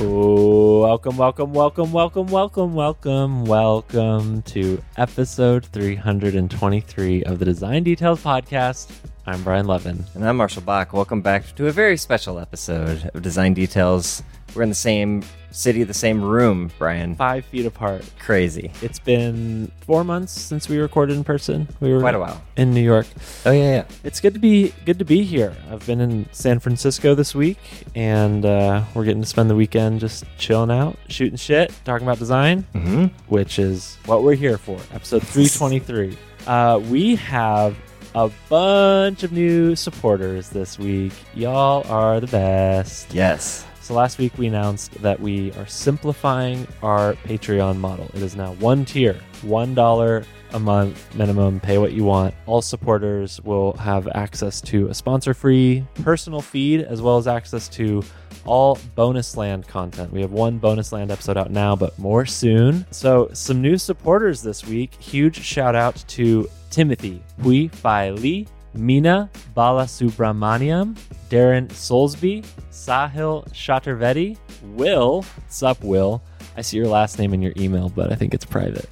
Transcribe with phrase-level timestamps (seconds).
[0.00, 8.90] Welcome, welcome, welcome, welcome, welcome, welcome, welcome to episode 323 of the Design Details Podcast.
[9.26, 10.02] I'm Brian Lovin.
[10.14, 10.94] And I'm Marshall Bock.
[10.94, 14.22] Welcome back to a very special episode of Design Details.
[14.54, 15.22] We're in the same
[15.52, 17.16] city, the same room, Brian.
[17.16, 18.04] Five feet apart.
[18.20, 18.70] Crazy.
[18.82, 21.66] It's been four months since we recorded in person.
[21.80, 22.40] We were Quite a while.
[22.56, 23.06] in New York.
[23.44, 23.84] Oh yeah, yeah.
[24.04, 25.52] It's good to be good to be here.
[25.70, 27.58] I've been in San Francisco this week,
[27.96, 32.18] and uh, we're getting to spend the weekend just chilling out, shooting shit, talking about
[32.18, 33.06] design, Mm-hmm.
[33.28, 34.78] which is what we're here for.
[34.92, 36.16] Episode 323.
[36.46, 37.76] Uh, we have
[38.14, 41.12] a bunch of new supporters this week.
[41.34, 43.12] Y'all are the best.
[43.12, 43.66] Yes.
[43.90, 48.08] So last week we announced that we are simplifying our Patreon model.
[48.14, 51.58] It is now one tier, one dollar a month minimum.
[51.58, 52.32] Pay what you want.
[52.46, 58.04] All supporters will have access to a sponsor-free personal feed as well as access to
[58.44, 60.12] all bonus land content.
[60.12, 62.86] We have one bonus land episode out now, but more soon.
[62.92, 64.94] So some new supporters this week.
[65.02, 68.46] Huge shout out to Timothy Hui Fai Lee.
[68.74, 70.96] Mina Balasubramaniam,
[71.28, 74.36] Darren Soulsby, Sahil Chaturvedi,
[74.74, 76.22] Will, sup Will.
[76.56, 78.88] I see your last name in your email, but I think it's private.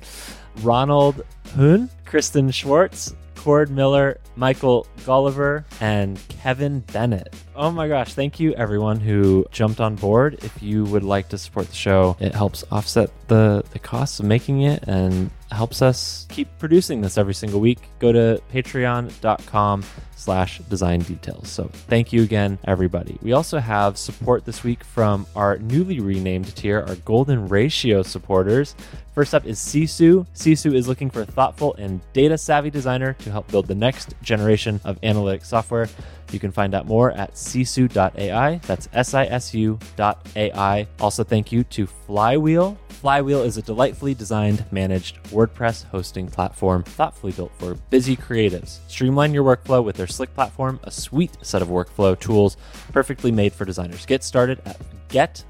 [0.63, 7.35] Ronald Hoon, Kristen Schwartz, Cord Miller, Michael Gulliver, and Kevin Bennett.
[7.55, 10.39] Oh my gosh, thank you everyone who jumped on board.
[10.43, 14.27] If you would like to support the show, it helps offset the, the costs of
[14.27, 17.79] making it and helps us keep producing this every single week.
[17.99, 19.85] Go to patreon.com
[20.17, 21.49] slash design details.
[21.49, 23.19] So thank you again, everybody.
[23.23, 28.75] We also have support this week from our newly renamed tier, our golden ratio supporters.
[29.15, 30.27] First up is Sisu.
[30.35, 34.15] Sisu is looking for a thoughtful and data savvy designer to help build the next
[34.23, 35.89] generation of analytic software.
[36.31, 38.61] You can find out more at sisu.ai.
[38.67, 40.87] That's S I S U.ai.
[41.01, 42.77] Also, thank you to Flywheel.
[42.99, 48.79] Flywheel is a delightfully designed, managed WordPress hosting platform thoughtfully built for busy creatives.
[48.89, 52.57] Streamline your workflow with their slick platform, a sweet set of workflow tools
[52.91, 54.05] perfectly made for designers.
[54.05, 54.81] Get started at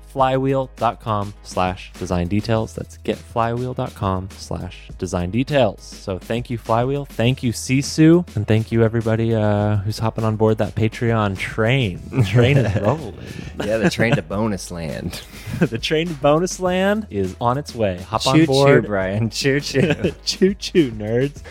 [0.08, 2.74] getflywheel.com slash design details.
[2.74, 5.82] That's getflywheel.com slash design details.
[5.82, 7.04] So thank you, Flywheel.
[7.04, 8.36] Thank you, Sisu.
[8.36, 12.00] And thank you, everybody uh, who's hopping on board that Patreon train.
[12.10, 13.14] The train is rolling.
[13.64, 15.22] Yeah, the train to bonus land.
[15.60, 17.98] the train to bonus land is on its way.
[18.02, 18.82] Hop on choo board.
[18.82, 19.30] choo, Brian.
[19.38, 20.12] Choo choo.
[20.24, 21.42] choo choo, nerds.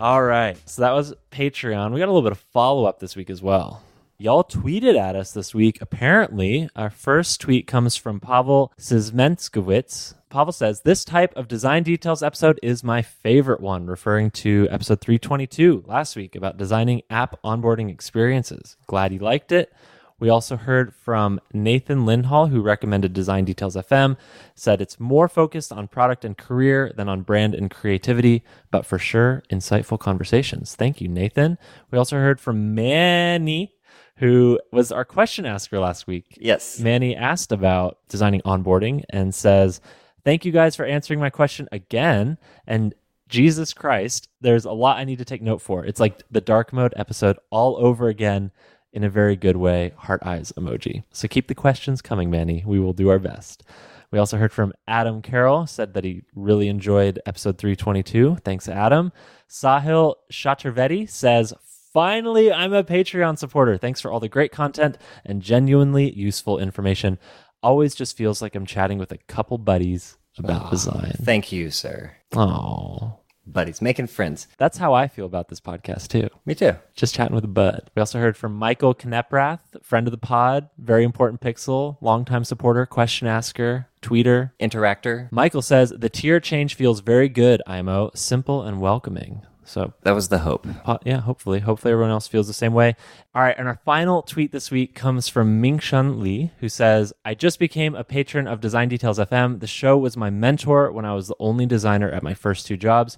[0.00, 0.56] All right.
[0.68, 1.92] So that was Patreon.
[1.92, 3.82] We got a little bit of follow up this week as well.
[4.20, 5.78] Y'all tweeted at us this week.
[5.80, 10.12] Apparently, our first tweet comes from Pavel Sizmenskowitz.
[10.28, 15.00] Pavel says, This type of design details episode is my favorite one, referring to episode
[15.00, 18.76] 322 last week about designing app onboarding experiences.
[18.86, 19.72] Glad you liked it.
[20.18, 24.18] We also heard from Nathan Lindhall, who recommended Design Details FM,
[24.54, 28.98] said it's more focused on product and career than on brand and creativity, but for
[28.98, 30.74] sure, insightful conversations.
[30.74, 31.56] Thank you, Nathan.
[31.90, 33.72] We also heard from Manny,
[34.20, 36.36] who was our question asker last week.
[36.38, 36.78] Yes.
[36.78, 39.80] Manny asked about designing onboarding and says,
[40.24, 42.36] Thank you guys for answering my question again.
[42.66, 42.94] And
[43.28, 45.86] Jesus Christ, there's a lot I need to take note for.
[45.86, 48.50] It's like the dark mode episode all over again
[48.92, 49.94] in a very good way.
[49.96, 51.02] Heart eyes emoji.
[51.12, 52.62] So keep the questions coming, Manny.
[52.66, 53.62] We will do our best.
[54.10, 58.36] We also heard from Adam Carroll, said that he really enjoyed episode 322.
[58.44, 59.12] Thanks, Adam.
[59.48, 61.54] Sahil Chaturvedi says,
[61.92, 63.76] Finally, I'm a Patreon supporter.
[63.76, 67.18] Thanks for all the great content and genuinely useful information.
[67.64, 71.16] Always just feels like I'm chatting with a couple buddies about ah, design.
[71.20, 72.12] Thank you, sir.
[72.34, 74.46] Oh, Buddies, making friends.
[74.58, 76.28] that's how I feel about this podcast too.
[76.46, 76.76] Me too.
[76.94, 77.90] Just chatting with a bud.
[77.96, 82.86] We also heard from Michael Knepprath, friend of the pod, very important pixel, longtime supporter,
[82.86, 84.52] question asker, tweeter.
[84.60, 85.32] Interactor.
[85.32, 89.42] Michael says the tier change feels very good, IMO, simple and welcoming.
[89.64, 90.66] So That was the hope.
[91.04, 91.60] yeah, hopefully.
[91.60, 92.96] Hopefully everyone else feels the same way.
[93.34, 97.34] All right, and our final tweet this week comes from Mingshun Lee, who says, I
[97.34, 99.60] just became a patron of Design Details FM.
[99.60, 102.76] The show was my mentor when I was the only designer at my first two
[102.76, 103.16] jobs.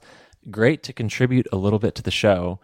[0.51, 2.59] Great to contribute a little bit to the show.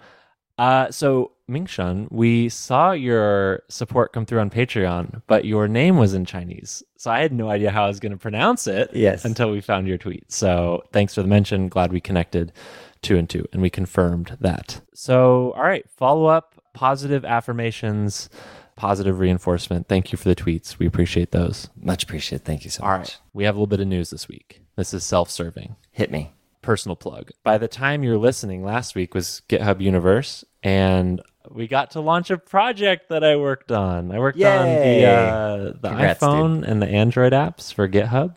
[0.58, 6.14] Uh, so Mingshun, we saw your support come through on Patreon, but your name was
[6.14, 6.82] in Chinese.
[6.96, 9.24] So I had no idea how I was going to pronounce it Yes.
[9.24, 10.30] until we found your tweet.
[10.32, 11.68] So thanks for the mention.
[11.68, 12.52] Glad we connected
[13.02, 14.80] two and two and we confirmed that.
[14.94, 18.28] So, all right, follow up, positive affirmations,
[18.76, 19.88] positive reinforcement.
[19.88, 20.78] Thank you for the tweets.
[20.78, 21.68] We appreciate those.
[21.80, 22.44] Much appreciated.
[22.44, 22.98] Thank you so All much.
[22.98, 24.62] right, we have a little bit of news this week.
[24.76, 26.32] This is self serving Hit me.
[26.62, 27.30] personal plug.
[27.42, 31.20] By the time you're listening, last week was GitHub Universe, and
[31.50, 34.12] we got to launch a project that I worked on.
[34.12, 38.36] I worked on the uh, the Congrats, iPhone and the Android apps for GitHub.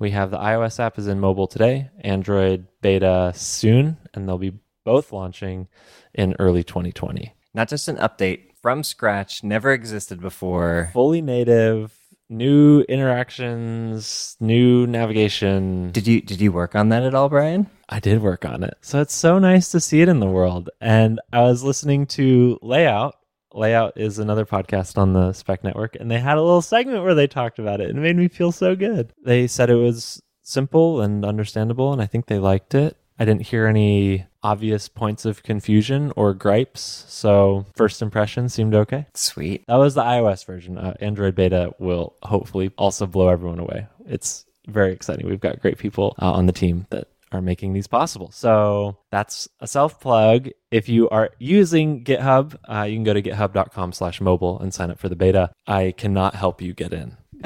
[0.00, 4.58] We have the iOS app is in mobile today, Android beta soon, and they'll be
[4.82, 5.68] both launching
[6.14, 7.34] in early 2020.
[7.52, 10.88] Not just an update from scratch, never existed before.
[10.94, 11.92] Fully native,
[12.30, 15.90] new interactions, new navigation.
[15.92, 17.68] Did you did you work on that at all, Brian?
[17.86, 18.78] I did work on it.
[18.80, 20.70] So it's so nice to see it in the world.
[20.80, 23.16] And I was listening to Layout.
[23.52, 27.14] Layout is another podcast on the Spec Network, and they had a little segment where
[27.14, 29.12] they talked about it, and it made me feel so good.
[29.24, 32.96] They said it was simple and understandable, and I think they liked it.
[33.18, 39.06] I didn't hear any obvious points of confusion or gripes, so first impression seemed okay.
[39.14, 39.64] Sweet.
[39.68, 40.78] That was the iOS version.
[40.78, 43.86] Uh, Android beta will hopefully also blow everyone away.
[44.06, 45.26] It's very exciting.
[45.26, 48.30] We've got great people uh, on the team that are making these possible.
[48.32, 50.50] So that's a self plug.
[50.70, 54.90] If you are using GitHub, uh, you can go to github.com slash mobile and sign
[54.90, 55.50] up for the beta.
[55.66, 57.16] I cannot help you get in.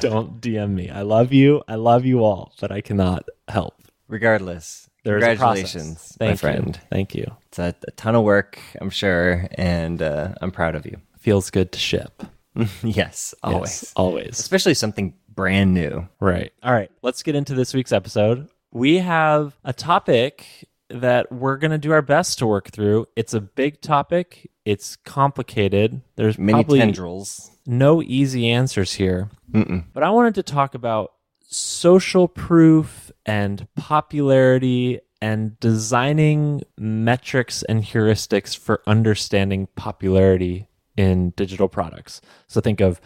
[0.00, 0.90] Don't DM me.
[0.90, 1.62] I love you.
[1.66, 3.74] I love you all, but I cannot help.
[4.06, 5.72] Regardless, There is a process.
[5.72, 6.36] congratulations, my you.
[6.36, 6.80] friend.
[6.90, 7.26] Thank you.
[7.48, 10.96] It's a, a ton of work, I'm sure, and uh, I'm proud of you.
[11.18, 12.22] Feels good to ship.
[12.82, 13.60] yes, always.
[13.82, 14.38] Yes, always.
[14.38, 16.08] Especially something brand new.
[16.20, 16.52] Right.
[16.62, 16.90] All right.
[17.02, 18.48] Let's get into this week's episode.
[18.70, 23.06] We have a topic that we're going to do our best to work through.
[23.16, 26.00] It's a big topic, it's complicated.
[26.16, 27.50] There's Many probably tendrils.
[27.66, 29.30] no easy answers here.
[29.52, 29.84] Mm-mm.
[29.92, 31.12] But I wanted to talk about
[31.42, 42.20] social proof and popularity and designing metrics and heuristics for understanding popularity in digital products.
[42.46, 43.00] So think of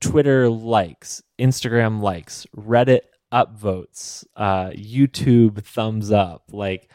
[0.00, 3.00] Twitter likes, Instagram likes, Reddit
[3.32, 6.44] upvotes, uh, YouTube thumbs up.
[6.50, 6.88] Like,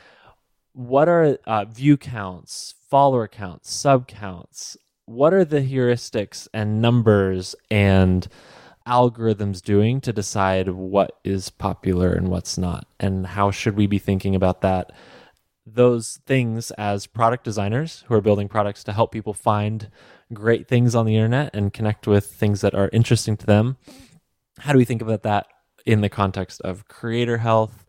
[0.73, 4.77] what are uh, view counts, follower counts, sub counts?
[5.05, 8.27] What are the heuristics and numbers and
[8.87, 12.87] algorithms doing to decide what is popular and what's not?
[12.99, 14.91] And how should we be thinking about that?
[15.65, 19.89] Those things as product designers who are building products to help people find
[20.33, 23.77] great things on the internet and connect with things that are interesting to them.
[24.59, 25.47] How do we think about that
[25.89, 27.85] in the context of creator health,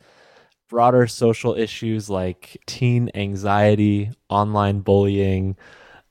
[0.69, 5.57] broader social issues like teen anxiety, online bullying,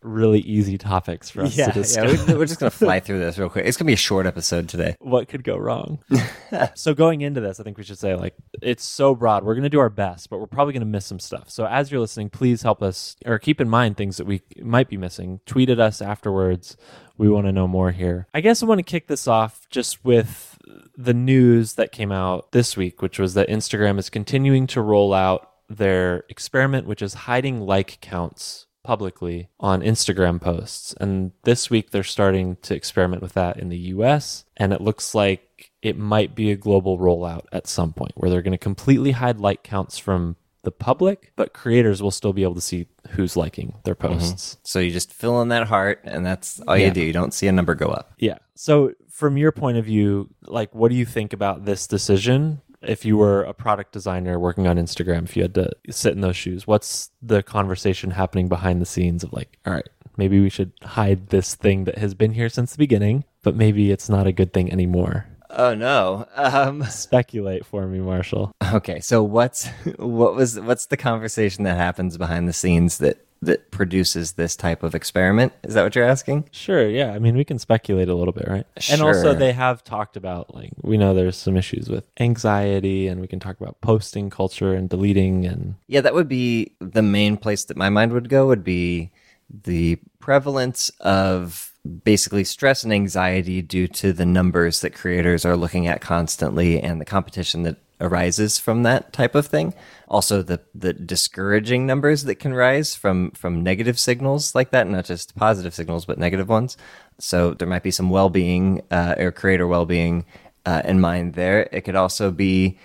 [0.02, 2.28] really easy topics for us to Yeah, discuss.
[2.28, 3.66] yeah, we're, just gonna fly through this real quick.
[3.66, 4.96] It's gonna be a short episode today.
[5.00, 6.00] what could go wrong?
[6.76, 9.44] so going into this, I think we should say like it's so broad.
[9.44, 11.50] We're going to do our best, but we're probably going to miss some stuff.
[11.50, 14.90] So as you're listening, please help us or keep in mind things that we might
[14.90, 15.40] be missing.
[15.46, 16.78] Tweet at us afterwards.
[17.18, 18.28] We want to know more here.
[18.34, 20.58] I guess I want to kick this off just with
[20.98, 25.14] the news that came out this week, which was that Instagram is continuing to roll
[25.14, 30.94] out their experiment, which is hiding like counts publicly on Instagram posts.
[31.00, 34.46] And this week they're starting to experiment with that in the US.
[34.58, 38.42] And it looks like it might be a global rollout at some point where they're
[38.42, 42.56] going to completely hide like counts from the public, but creators will still be able
[42.56, 44.20] to see who's liking their mm-hmm.
[44.20, 44.58] posts.
[44.64, 46.88] So you just fill in that heart, and that's all Yeah.
[46.88, 47.02] you do.
[47.02, 48.14] You don't see a number go up.
[48.18, 48.40] Yeah.
[48.56, 52.62] So, from your point of view, like, what do you think about this decision?
[52.82, 56.22] If you were a product designer working on Instagram, if you had to sit in
[56.22, 60.50] those shoes, what's the conversation happening behind the scenes of like, all right, maybe we
[60.50, 64.26] should hide this thing that has been here since the beginning, but maybe it's not
[64.26, 65.26] a good thing anymore?
[65.50, 66.26] Oh no.
[66.36, 68.54] Um, Speculate for me, Marshall.
[68.74, 73.72] okay, so what's what was what's the conversation that happens behind the scenes that that
[73.72, 75.54] produces this type of experiment?
[75.64, 76.50] Is that what you're asking?
[76.52, 77.14] Sure, yeah.
[77.14, 78.66] I mean, we can speculate a little bit, right?
[78.78, 78.94] Sure.
[78.94, 83.22] And also, they have talked about like we know there's some issues with anxiety, and
[83.22, 87.38] we can talk about posting culture and deleting and Yeah, that would be the main
[87.38, 89.12] place that my mind would go would be
[89.50, 95.88] the prevalence of basically stress and anxiety due to the numbers that creators are looking
[95.88, 99.74] at constantly and the competition that arises from that type of thing.
[100.08, 105.06] Also the the discouraging numbers that can rise from from negative signals like that, not
[105.06, 106.78] just positive signals but negative ones.
[107.20, 110.26] So there might be some well-being uh, or creator well-being
[110.66, 111.68] uh, in mind there.
[111.72, 112.78] It could also be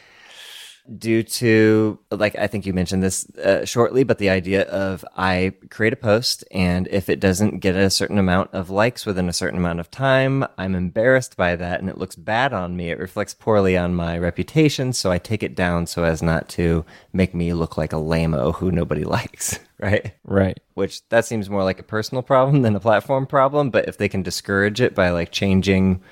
[0.98, 5.50] due to like i think you mentioned this uh, shortly but the idea of i
[5.70, 9.32] create a post and if it doesn't get a certain amount of likes within a
[9.32, 12.98] certain amount of time i'm embarrassed by that and it looks bad on me it
[12.98, 17.34] reflects poorly on my reputation so i take it down so as not to make
[17.34, 20.60] me look like a lame-o who nobody likes right right.
[20.74, 24.08] which that seems more like a personal problem than a platform problem but if they
[24.08, 26.02] can discourage it by like changing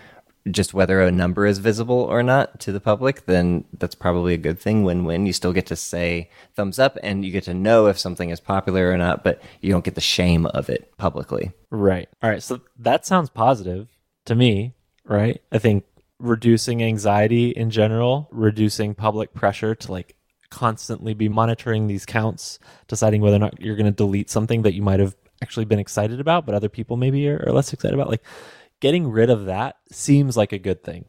[0.50, 4.38] just whether a number is visible or not to the public, then that's probably a
[4.38, 4.82] good thing.
[4.82, 5.26] Win win.
[5.26, 8.40] You still get to say thumbs up and you get to know if something is
[8.40, 11.52] popular or not, but you don't get the shame of it publicly.
[11.70, 12.08] Right.
[12.22, 12.42] All right.
[12.42, 13.88] So that sounds positive
[14.26, 15.40] to me, right?
[15.52, 15.84] I think
[16.18, 20.16] reducing anxiety in general, reducing public pressure to like
[20.50, 22.58] constantly be monitoring these counts,
[22.88, 25.78] deciding whether or not you're going to delete something that you might have actually been
[25.78, 28.08] excited about, but other people maybe are, are less excited about.
[28.08, 28.22] Like
[28.82, 31.06] getting rid of that seems like a good thing.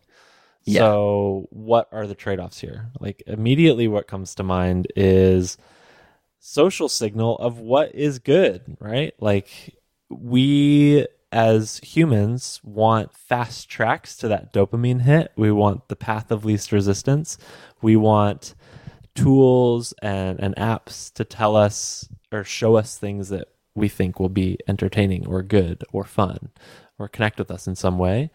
[0.64, 0.82] Yeah.
[0.82, 2.92] So, what are the trade offs here?
[3.00, 5.58] Like, immediately, what comes to mind is
[6.40, 9.14] social signal of what is good, right?
[9.20, 9.76] Like,
[10.10, 15.32] we as humans want fast tracks to that dopamine hit.
[15.36, 17.40] We want the path of least resistance.
[17.82, 18.54] We want
[19.16, 24.30] tools and, and apps to tell us or show us things that we think will
[24.30, 26.52] be entertaining or good or fun
[27.00, 28.32] or connect with us in some way.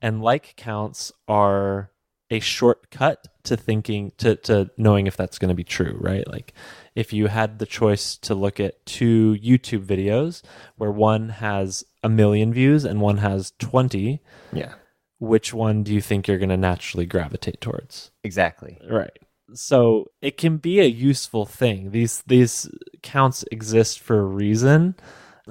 [0.00, 1.90] And like counts are
[2.30, 6.26] a shortcut to thinking to to knowing if that's going to be true, right?
[6.26, 6.54] Like
[6.94, 10.42] if you had the choice to look at two YouTube videos
[10.76, 14.20] where one has a million views and one has 20,
[14.52, 14.72] Yeah.
[15.18, 18.10] which one do you think you're going to naturally gravitate towards?
[18.24, 18.78] Exactly.
[18.88, 19.16] Right.
[19.54, 21.90] So it can be a useful thing.
[21.90, 22.68] These these
[23.02, 24.94] counts exist for a reason.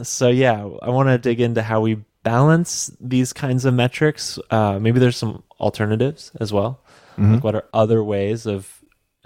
[0.02, 4.40] So yeah, I want to dig into how we balance these kinds of metrics.
[4.50, 6.84] Uh, maybe there's some alternatives as well.
[7.18, 8.82] Like what are other ways of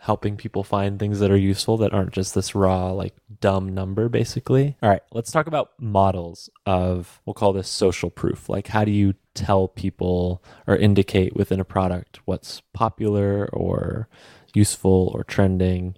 [0.05, 4.07] helping people find things that are useful that aren't just this raw like dumb number
[4.07, 8.85] basically all right let's talk about models of we'll call this social proof like how
[8.85, 14.07] do you tell people or indicate within a product what's popular or
[14.53, 15.95] useful or trending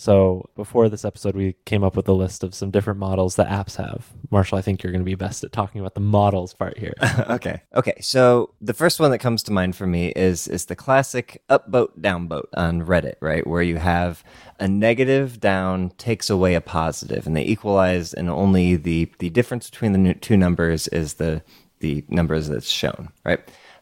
[0.00, 3.48] so before this episode we came up with a list of some different models that
[3.48, 6.54] apps have marshall i think you're going to be best at talking about the models
[6.54, 6.94] part here
[7.30, 7.62] okay.
[7.74, 7.96] Okay.
[8.00, 11.98] So the first one that comes to mind for me is is the classic upvote
[12.00, 13.46] downvote on Reddit, right?
[13.46, 14.24] Where you have
[14.58, 19.70] a negative down takes away a positive, and they equalize, and only the the difference
[19.70, 21.42] between the two numbers is the
[21.80, 23.40] the numbers that's shown, right?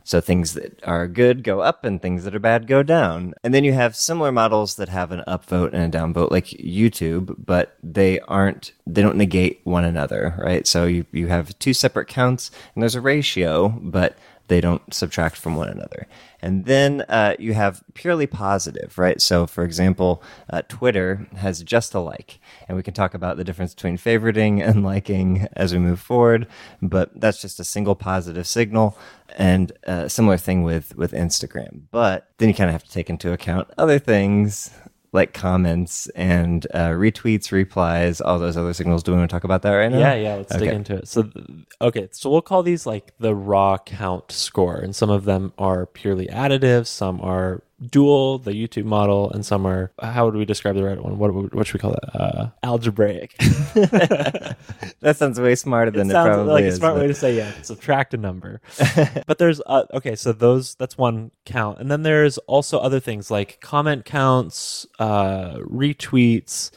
[0.08, 3.34] So things that are good go up and things that are bad go down.
[3.44, 7.34] And then you have similar models that have an upvote and a downvote like YouTube,
[7.36, 10.66] but they aren't they don't negate one another, right?
[10.66, 14.16] So you you have two separate counts and there's a ratio, but
[14.48, 16.06] they don't subtract from one another.
[16.40, 19.20] And then uh, you have purely positive, right?
[19.20, 22.38] So, for example, uh, Twitter has just a like,
[22.68, 26.46] and we can talk about the difference between favoriting and liking as we move forward.
[26.80, 28.96] But that's just a single positive signal,
[29.36, 31.82] and a similar thing with with Instagram.
[31.90, 34.70] But then you kind of have to take into account other things
[35.12, 39.02] like comments and uh, retweets, replies, all those other signals.
[39.02, 39.98] Do we want to talk about that right now?
[39.98, 41.08] Yeah, yeah, let's dig into it.
[41.08, 41.46] So, th-
[41.80, 45.86] okay, so we'll call these like the raw count score, and some of them are
[45.86, 50.74] purely additive, some are dual, the YouTube model, and some are how would we describe
[50.74, 51.18] the right one?
[51.18, 52.20] What what should we call that?
[52.20, 53.34] Uh, algebraic.
[55.00, 57.14] That sounds way smarter than it it, sounds probably like a smart but- way to
[57.14, 57.52] say yeah.
[57.62, 58.60] Subtract a number,
[59.26, 60.16] but there's uh, okay.
[60.16, 65.54] So those that's one count, and then there's also other things like comment counts, uh,
[65.58, 66.72] retweets,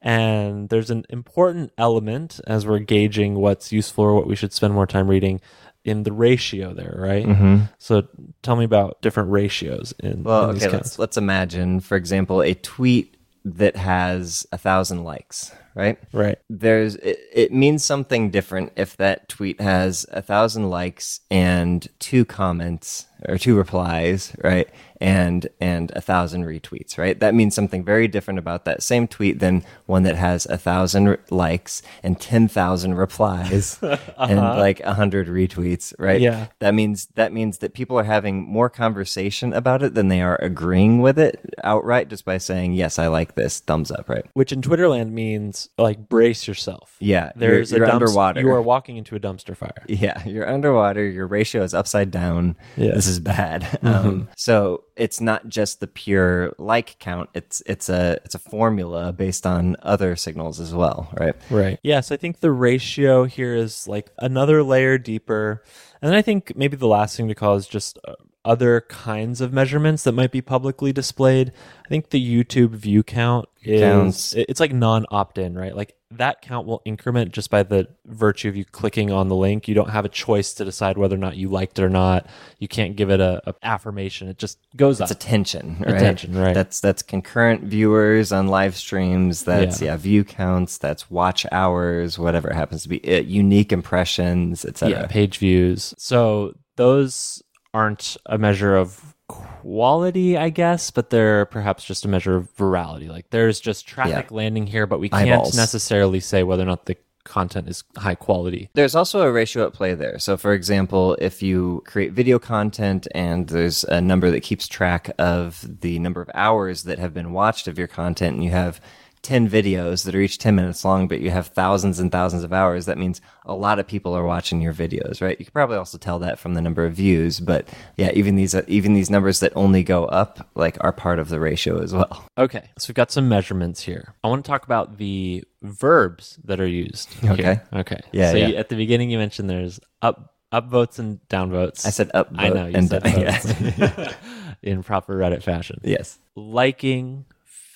[0.00, 4.72] and there's an important element as we're gauging what's useful or what we should spend
[4.72, 5.40] more time reading
[5.84, 7.26] in the ratio there, right?
[7.26, 7.64] Mm-hmm.
[7.78, 8.08] So
[8.42, 12.54] tell me about different ratios in, Well, in okay, let's let's imagine, for example, a
[12.54, 15.98] tweet that has a thousand likes, right?
[16.12, 16.38] Right.
[16.48, 22.24] There's it, it means something different if that tweet has a thousand likes and two
[22.24, 24.68] comments or two replies, right?
[25.00, 27.18] And and a thousand retweets, right?
[27.18, 31.18] That means something very different about that same tweet than one that has a thousand
[31.30, 33.98] likes and ten thousand replies uh-huh.
[34.18, 36.20] and like a hundred retweets, right?
[36.20, 36.46] Yeah.
[36.60, 40.38] That means that means that people are having more conversation about it than they are
[40.40, 44.24] agreeing with it outright just by saying, "Yes, I like this." Thumbs up, right?
[44.34, 46.96] Which in Twitterland means like brace yourself.
[47.00, 48.40] Yeah, There's you're, a you're dumpst- underwater.
[48.40, 49.72] You are walking into a dumpster fire.
[49.88, 51.06] yeah, you're underwater.
[51.06, 52.56] Your ratio is upside down.
[52.76, 52.92] Yeah.
[52.92, 53.78] This is bad.
[53.84, 57.28] Um, so it's not just the pure like count.
[57.34, 61.34] It's it's a it's a formula based on other signals as well, right?
[61.50, 61.78] Right.
[61.82, 65.62] Yes, I think the ratio here is like another layer deeper.
[66.00, 68.14] And then I think maybe the last thing to call is just uh,
[68.44, 71.52] other kinds of measurements that might be publicly displayed.
[71.84, 74.32] I think the YouTube view count is Counts.
[74.34, 75.74] it's like non opt-in, right?
[75.74, 79.66] Like that count will increment just by the virtue of you clicking on the link.
[79.66, 82.26] You don't have a choice to decide whether or not you liked it or not.
[82.58, 84.28] You can't give it a, a affirmation.
[84.28, 85.16] It just goes It's up.
[85.16, 85.96] attention, right?
[85.96, 86.54] Attention, right.
[86.54, 89.44] That's that's concurrent viewers on live streams.
[89.44, 89.92] That's Yeah.
[89.92, 90.78] yeah, view counts.
[90.78, 93.00] That's watch hours, whatever it happens to be.
[93.04, 95.00] Uh, unique impressions, etc.
[95.00, 95.94] yeah, page views.
[95.98, 97.42] So those
[97.74, 103.08] aren't a measure of quality, I guess, but they're perhaps just a measure of virality.
[103.08, 105.56] Like there's just traffic landing here, but we can't Eyeballs.
[105.56, 108.68] necessarily say whether or not the content is high quality.
[108.74, 110.18] There's also a ratio at play there.
[110.18, 115.10] So, for example, if you create video content and there's a number that keeps track
[115.18, 118.80] of the number of hours that have been watched of your content, and you have
[119.24, 122.52] 10 videos that are each 10 minutes long, but you have thousands and thousands of
[122.52, 125.36] hours, that means a lot of people are watching your videos, right?
[125.40, 127.66] You can probably also tell that from the number of views, but
[127.96, 131.40] yeah, even these, even these numbers that only go up, like, are part of the
[131.40, 132.24] ratio as well.
[132.38, 134.14] Okay, so we've got some measurements here.
[134.22, 137.12] I want to talk about the verbs that are used.
[137.14, 137.32] here.
[137.32, 137.60] Okay.
[137.72, 138.00] Okay.
[138.12, 138.46] Yeah, So yeah.
[138.48, 141.84] You, at the beginning, you mentioned there's up up votes and down votes.
[141.84, 144.14] I said up, I know you and said down- votes
[144.62, 145.80] in proper Reddit fashion.
[145.82, 146.18] yes.
[146.36, 147.24] Liking,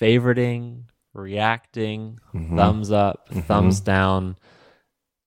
[0.00, 0.82] favoriting,
[1.18, 2.56] reacting, Mm-hmm.
[2.56, 4.36] thumbs up, thumbs down.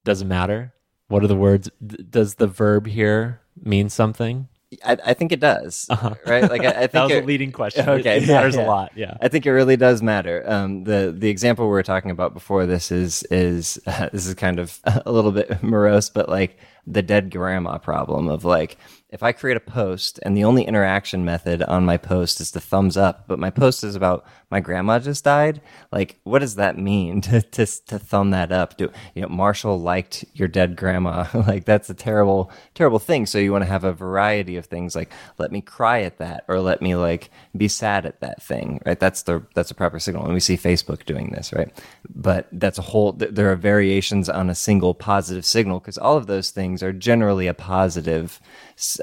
[0.05, 0.73] Doesn't matter.
[1.09, 1.69] What are the words?
[1.85, 4.47] D- does the verb here mean something?
[4.85, 5.85] I, I think it does,
[6.25, 6.49] right?
[6.49, 6.97] Like, I, I think Uh-huh.
[6.97, 7.89] That was it- a leading question.
[7.89, 8.65] Okay, it, it matters yeah.
[8.65, 8.91] a lot.
[8.95, 9.17] Yeah.
[9.19, 10.43] I think it really does matter.
[10.49, 13.75] Um, the the example we were talking about before this is is
[14.13, 16.57] this is kind of a little bit morose, but like
[16.87, 18.77] the dead grandma problem of like
[19.09, 22.61] if I create a post and the only interaction method on my post is the
[22.61, 25.61] thumbs up, but my post is about my grandma just died,
[25.91, 28.77] like what does that mean to to, to thumb that up?
[28.77, 31.27] Do you know Marshall liked your dead grandma?
[31.33, 33.25] like that's a terrible terrible thing.
[33.25, 36.45] So you want to have a variety of things like let me cry at that
[36.47, 38.99] or let me like be sad at that thing, right?
[38.99, 41.69] That's the that's a proper signal, and we see Facebook doing this, right?
[42.13, 43.13] But that's a whole.
[43.13, 46.93] th- There are variations on a single positive signal because all of those things are
[46.93, 48.39] generally a positive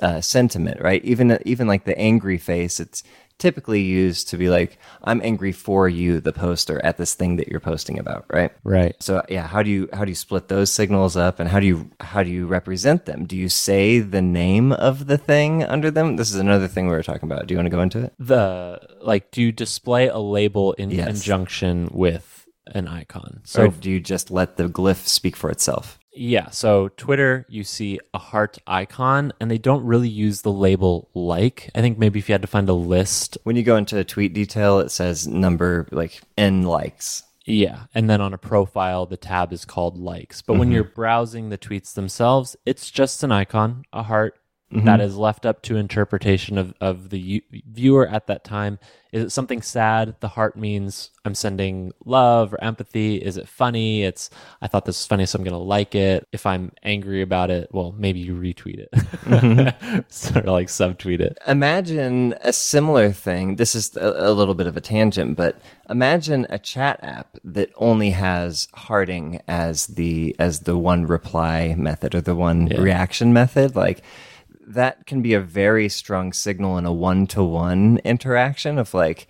[0.02, 1.04] uh, sentiment, right?
[1.04, 3.02] Even even like the angry face, it's
[3.38, 7.46] typically used to be like I'm angry for you, the poster, at this thing that
[7.48, 8.50] you're posting about, right?
[8.64, 8.96] Right.
[9.00, 11.66] So yeah, how do you how do you split those signals up, and how do
[11.66, 13.26] you how do you represent them?
[13.26, 16.16] Do you say the name of the thing under them?
[16.16, 17.46] This is another thing we were talking about.
[17.46, 18.12] Do you want to go into it?
[18.18, 21.06] the like do you display a label in Yes.
[21.06, 25.98] conjunction with an icon So so do you just let the glyph speak for itself?
[26.18, 31.08] Yeah so twitter you see a heart icon and they don't really use the label
[31.14, 31.70] like.
[31.74, 33.38] I think maybe if you had to find a list.
[33.44, 37.22] When you go into a tweet detail, it says number like n likes.
[37.44, 40.42] yeah and then on a profile the tab is called likes.
[40.42, 40.74] But when mm-hmm.
[40.74, 44.38] you're browsing the tweets themselves it's just an icon a heart
[44.70, 45.00] that mm-hmm.
[45.00, 48.78] is left up to interpretation of, of the u- viewer at that time.
[49.12, 50.16] Is it something sad?
[50.20, 53.16] The heart means i'm sending love or empathy.
[53.16, 54.02] Is it funny?
[54.02, 54.28] It's
[54.60, 56.28] i thought this was funny so i'm gonna like it.
[56.32, 58.90] If i'm angry about it well maybe you retweet it.
[58.92, 60.00] Mm-hmm.
[60.10, 61.38] Sort of like subtweet it.
[61.46, 63.56] Imagine a similar thing.
[63.56, 67.70] This is a, a little bit of a tangent, but imagine a chat app that
[67.76, 73.74] only has hearting as the as the one reply method or the one reaction method.
[73.74, 74.04] Like
[74.68, 79.26] that can be a very strong signal in a one to one interaction of like,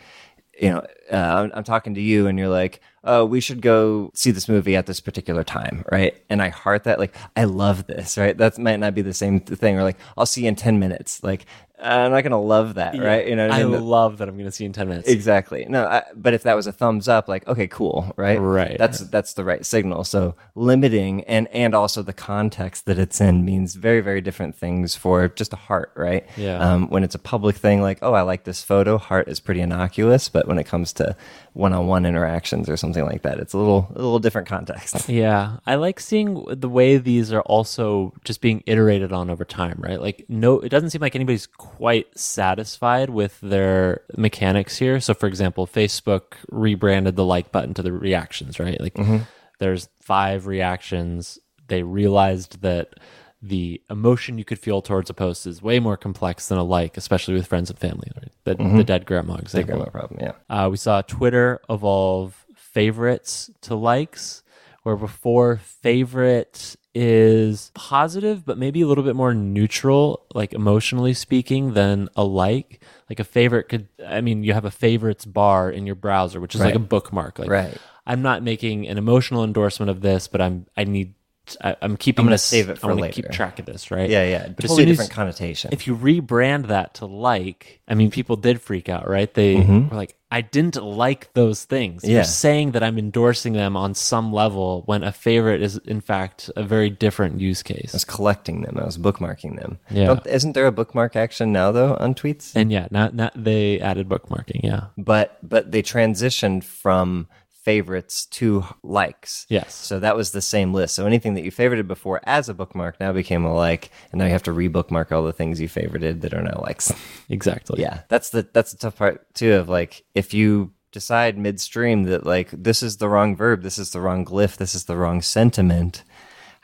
[0.61, 4.11] you know, uh, I'm, I'm talking to you and you're like, oh, we should go
[4.15, 6.21] see this movie at this particular time, right?
[6.29, 8.37] And I heart that, like, I love this, right?
[8.37, 9.79] That might not be the same thing.
[9.79, 11.23] Or like, I'll see you in 10 minutes.
[11.23, 11.47] Like,
[11.81, 13.27] I'm not going to love that, right?
[13.27, 13.85] You know I i mean?
[13.85, 15.67] love that i'm gonna see in 10 minutes Exactly.
[15.69, 18.39] No, I, but if that was a thumbs up, like okay, cool, right?
[18.39, 18.77] Right.
[18.79, 20.05] That's that's the right signal.
[20.05, 24.97] So limiting and and also the context that it's in means very very different things
[24.97, 26.27] for just a heart, right?
[26.37, 26.59] Yeah.
[26.59, 29.61] Um, when it's a public thing, like oh, I like this photo, heart is pretty
[29.61, 30.29] innocuous.
[30.29, 31.17] But when it comes to
[31.59, 35.09] one-on-one interactions or something like that, it's a little a little different context.
[35.19, 39.77] Yeah, I like seeing the way these are also just being iterated on over time,
[39.79, 40.01] right?
[40.01, 45.01] Like, no, it doesn't seem like anybody's quite satisfied with their mechanics here.
[45.01, 48.81] So, for example, Facebook rebranded the like button to the reactions, right?
[48.81, 49.19] Like, mm-hmm.
[49.59, 51.39] there's five reactions.
[51.67, 52.95] They realized that
[53.41, 56.97] the emotion you could feel towards a post is way more complex than a like,
[56.97, 58.11] especially with friends and family.
[58.17, 58.33] Right?
[58.45, 59.79] The, the dead grandma example.
[59.79, 60.21] No problem.
[60.21, 60.33] Yeah.
[60.51, 64.43] Uh, we saw Twitter evolve favorites to likes,
[64.83, 71.75] where before favorite is positive, but maybe a little bit more neutral, like emotionally speaking,
[71.75, 72.83] than a like.
[73.09, 76.55] Like a favorite could, I mean, you have a favorites bar in your browser, which
[76.55, 77.39] is like a bookmark.
[77.39, 77.77] Like, Right.
[78.07, 81.15] I'm not making an emotional endorsement of this, but I'm, I need,
[81.63, 83.13] I, I'm keeping I'm gonna save it for I later.
[83.15, 84.09] keep track of this, right?
[84.09, 84.49] Yeah, yeah.
[84.49, 85.71] But totally soon as- different connotation.
[85.73, 89.33] if you rebrand that to like, I mean, people did freak out, right?
[89.33, 92.03] They were like, I didn't like those things.
[92.03, 92.11] Mm-hmm.
[92.11, 92.17] Yeah.
[92.19, 96.51] You're saying that I'm endorsing them on some level when a favorite is, in fact,
[96.55, 97.95] a very different use case.
[97.95, 98.77] I was collecting them.
[98.79, 99.79] I was bookmarking them.
[99.91, 100.07] Yeah.
[100.07, 102.53] Don't- isn't there a bookmark action now though on tweets?
[102.55, 104.61] And yeah, not, not they added bookmarking.
[104.65, 104.89] Yeah.
[104.99, 107.27] but but they transitioned from
[107.69, 109.45] favorites to likes.
[109.51, 109.75] Yes.
[109.75, 110.95] So that was the same list.
[110.95, 114.25] So anything that you favorited before as a bookmark now became a like, and now
[114.25, 116.91] you have to rebookmark all the things you favorited that are now likes.
[117.29, 117.83] Exactly.
[117.83, 119.53] yeah, that's the that's the tough part too.
[119.53, 123.91] Of like, if you decide midstream that like this is the wrong verb, this is
[123.91, 126.05] the wrong glyph, this is the wrong sentiment,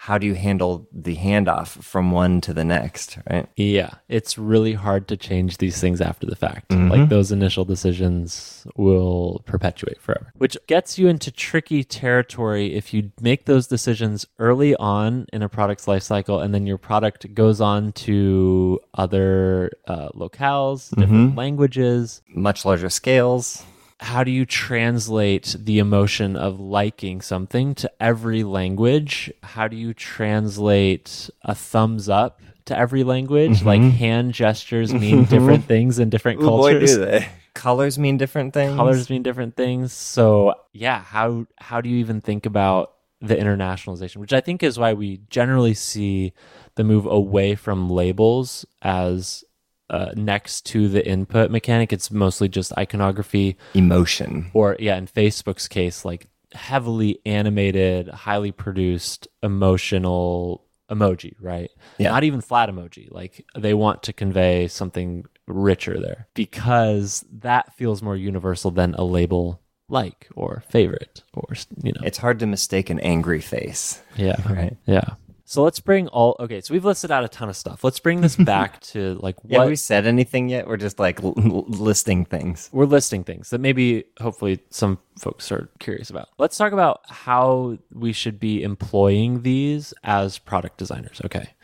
[0.04, 3.48] how do you handle the handoff from one to the next, right?
[3.56, 6.70] Yeah, it's really hard to change these things after the fact.
[6.70, 13.12] Like those initial decisions will perpetuate forever, which gets you into tricky territory if you
[13.18, 17.62] make those decisions early on in a product's life cycle and then your product goes
[17.62, 22.20] on to other uh, locales, different languages.
[22.28, 23.64] Much larger scales.
[24.00, 29.32] How do you translate the emotion of liking something to every language?
[29.42, 33.58] How do you translate a thumbs up to every language?
[33.58, 33.66] Mm-hmm.
[33.66, 35.30] Like hand gestures mean mm-hmm.
[35.30, 36.96] different things in different Ooh, boy, cultures.
[36.96, 37.28] do they.
[37.54, 38.74] Colors mean different things.
[38.74, 39.92] Colors mean different things.
[39.92, 44.16] So yeah, how how do you even think about the internationalization?
[44.16, 46.32] Which I think is why we generally see
[46.74, 49.44] the move away from labels as
[49.90, 51.92] uh, next to the input mechanic.
[51.92, 54.50] It's mostly just iconography Emotion.
[54.54, 62.10] or yeah in facebook's case like heavily animated highly produced emotional emoji right Yeah.
[62.10, 68.02] not even flat emoji like they want to convey something richer there because that feels
[68.02, 72.88] more universal than a label like or favorite or you know It's hard to mistake
[72.90, 74.00] an angry face.
[74.16, 74.76] yeah Right.
[74.86, 75.14] yeah
[75.54, 78.20] so let's bring all okay so we've listed out a ton of stuff let's bring
[78.20, 80.66] this back to like Yeah, what have we said anything yet?
[80.66, 82.68] We're just like l- l- listing things.
[82.72, 86.28] we're listing things that maybe hopefully some folks are curious about.
[86.38, 91.20] Let's talk about how we should be employing these as product designers.
[91.24, 91.54] Okay.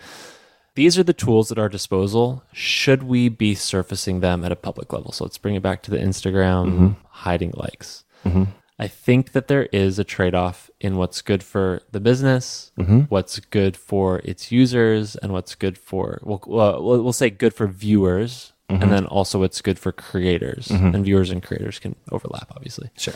[0.77, 2.45] These are the tools at our disposal.
[2.53, 5.11] Should we be surfacing them at a public level?
[5.13, 6.89] So let's bring it back to the Instagram mm-hmm.
[7.09, 8.05] hiding likes.
[8.25, 8.45] Mm-hmm.
[8.81, 13.01] I think that there is a trade off in what's good for the business, mm-hmm.
[13.11, 17.53] what's good for its users, and what's good for, we'll, well, we'll we'll say good
[17.53, 18.91] for viewers, and mm-hmm.
[18.91, 20.69] then also what's good for creators.
[20.69, 20.95] Mm-hmm.
[20.95, 22.89] And viewers and creators can overlap, obviously.
[22.97, 23.13] Sure.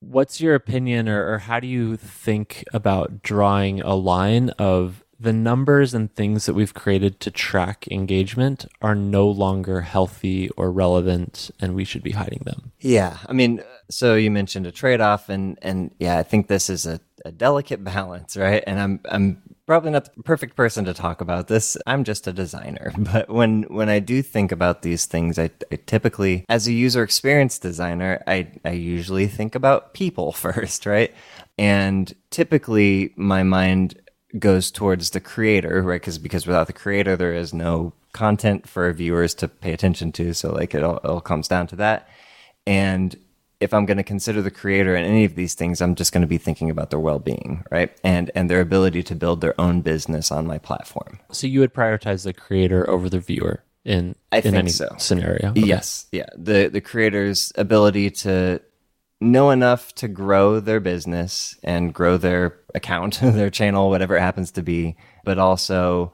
[0.00, 5.32] What's your opinion, or, or how do you think about drawing a line of the
[5.32, 11.50] numbers and things that we've created to track engagement are no longer healthy or relevant,
[11.58, 12.72] and we should be hiding them?
[12.78, 16.86] Yeah, I mean, so you mentioned a trade-off, and and yeah, I think this is
[16.86, 18.62] a, a delicate balance, right?
[18.66, 21.76] And I'm I'm probably not the perfect person to talk about this.
[21.86, 25.78] I'm just a designer, but when when I do think about these things, I, I
[25.86, 31.12] typically, as a user experience designer, I I usually think about people first, right?
[31.56, 34.00] And typically, my mind
[34.38, 36.00] goes towards the creator, right?
[36.00, 40.34] Because because without the creator, there is no content for viewers to pay attention to.
[40.34, 42.08] So like it all, it all comes down to that.
[42.66, 43.16] And
[43.60, 46.22] if I'm going to consider the creator in any of these things, I'm just going
[46.22, 47.96] to be thinking about their well-being, right?
[48.02, 51.20] And and their ability to build their own business on my platform.
[51.32, 54.94] So you would prioritize the creator over the viewer in I in think any so.
[54.98, 55.50] scenario.
[55.50, 55.60] Okay.
[55.60, 56.26] Yes, yeah.
[56.36, 58.60] The the creator's ability to
[59.24, 64.50] know enough to grow their business and grow their account, their channel, whatever it happens
[64.52, 66.12] to be, but also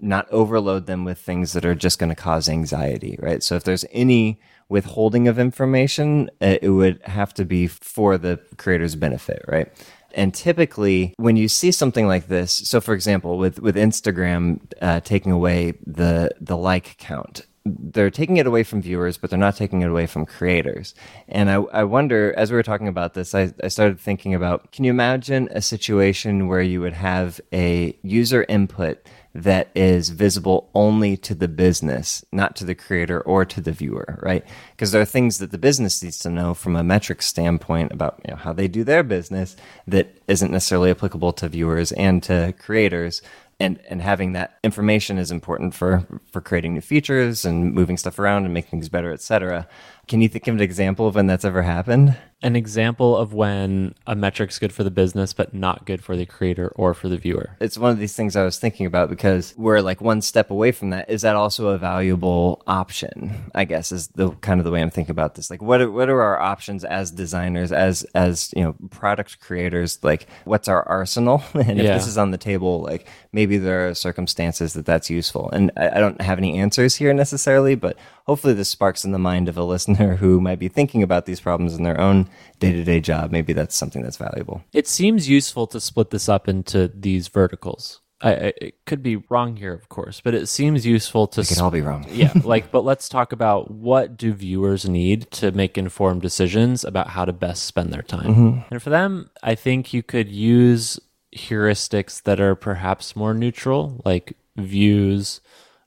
[0.00, 3.42] not overload them with things that are just going to cause anxiety, right?
[3.42, 8.40] So if there's any withholding of information, uh, it would have to be for the
[8.56, 9.68] creator's benefit, right?
[10.14, 15.00] And typically, when you see something like this, so for example, with with Instagram uh,
[15.00, 19.56] taking away the the like count, they're taking it away from viewers, but they're not
[19.56, 20.94] taking it away from creators.
[21.28, 24.72] And I, I wonder, as we were talking about this, I, I started thinking about
[24.72, 30.70] can you imagine a situation where you would have a user input that is visible
[30.74, 34.44] only to the business, not to the creator or to the viewer, right?
[34.72, 38.20] Because there are things that the business needs to know from a metric standpoint about
[38.26, 42.52] you know, how they do their business that isn't necessarily applicable to viewers and to
[42.58, 43.22] creators
[43.62, 48.18] and and having that information is important for for creating new features and moving stuff
[48.18, 49.66] around and making things better, etc.
[50.08, 52.16] Can you think of an example of when that's ever happened?
[52.42, 56.26] An example of when a metric's good for the business but not good for the
[56.26, 57.56] creator or for the viewer.
[57.60, 60.72] It's one of these things I was thinking about because we're like one step away
[60.72, 61.08] from that.
[61.08, 63.50] Is that also a valuable option?
[63.54, 65.50] I guess is the kind of the way I'm thinking about this.
[65.50, 69.98] Like, what are, what are our options as designers, as as you know, product creators?
[70.02, 71.42] Like, what's our arsenal?
[71.54, 71.94] and if Yeah.
[71.94, 75.48] this is on the table, like maybe there are circumstances that that's useful.
[75.50, 79.18] And I, I don't have any answers here necessarily, but hopefully this sparks in the
[79.18, 82.28] mind of a listener who might be thinking about these problems in their own
[82.58, 83.30] day to day job.
[83.30, 84.64] Maybe that's something that's valuable.
[84.72, 89.16] It seems useful to split this up into these verticals I, I it could be
[89.16, 92.06] wrong here, of course, but it seems useful to We could all be wrong.
[92.10, 97.08] yeah, like, but let's talk about what do viewers need to make informed decisions about
[97.08, 98.34] how to best spend their time.
[98.34, 98.60] Mm-hmm.
[98.70, 101.00] And for them, I think you could use
[101.36, 105.40] heuristics that are perhaps more neutral, like views,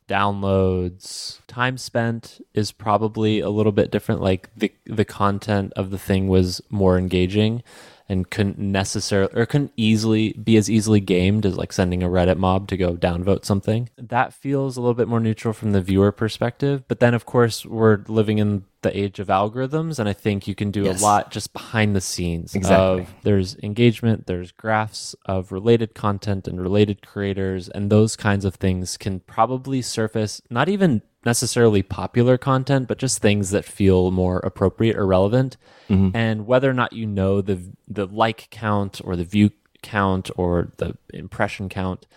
[0.07, 4.21] downloads, time spent is probably a little bit different.
[4.21, 7.63] Like the the content of the thing was more engaging
[8.07, 12.37] and couldn't necessarily or couldn't easily be as easily gamed as like sending a Reddit
[12.37, 13.89] mob to go downvote something.
[13.97, 16.83] That feels a little bit more neutral from the viewer perspective.
[16.87, 20.53] But then of course we're living in the age of algorithms and I think you
[20.53, 21.01] can do Yes.
[21.01, 23.01] a lot just behind the scenes Exactly.
[23.01, 28.53] of there's engagement, there's graphs of related content and related creators, and those kinds of
[28.55, 34.39] things can probably surface not even necessarily popular content, but just things that feel more
[34.39, 35.57] appropriate or relevant.
[35.89, 36.15] Mm-hmm.
[36.15, 40.71] And whether or not you know the the like count or the view count or
[40.77, 42.07] the impression count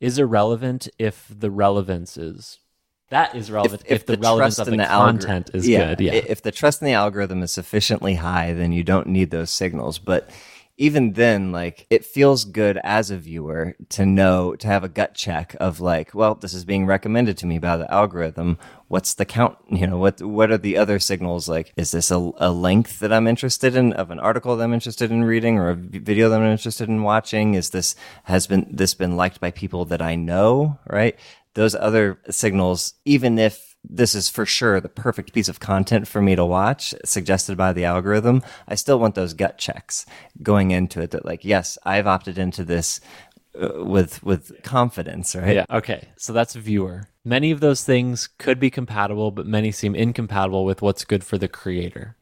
[0.00, 2.58] is irrelevant if the relevance is
[3.12, 6.00] that is relevant if, the, relevance of the, algor- content is good.
[6.00, 6.12] Yeah.
[6.12, 9.98] If the trust in the algorithm is sufficiently high, then you don't need those signals.
[9.98, 10.30] But
[10.82, 15.14] even then, like it feels good as a viewer to know to have a gut
[15.14, 18.58] check of like, well, this is being recommended to me by the algorithm.
[18.88, 19.58] What's the count?
[19.70, 21.48] You know, what what are the other signals?
[21.48, 24.74] Like, is this a, a length that I'm interested in of an article that I'm
[24.74, 27.54] interested in reading or a video that I'm interested in watching?
[27.54, 30.78] Is this has been this been liked by people that I know?
[30.90, 31.16] Right
[31.54, 36.22] those other signals, even if this is for sure the perfect piece of content for
[36.22, 40.06] me to watch, suggested by the algorithm, I still want those gut checks
[40.42, 43.00] going into it that, like, yes, I've opted into this
[43.60, 45.56] uh, with with confidence, right?
[45.56, 45.66] Yeah.
[45.70, 46.08] Okay.
[46.16, 47.08] So that's viewer.
[47.24, 51.36] Many of those things could be compatible, but many seem incompatible with what's good for
[51.36, 52.16] the creator.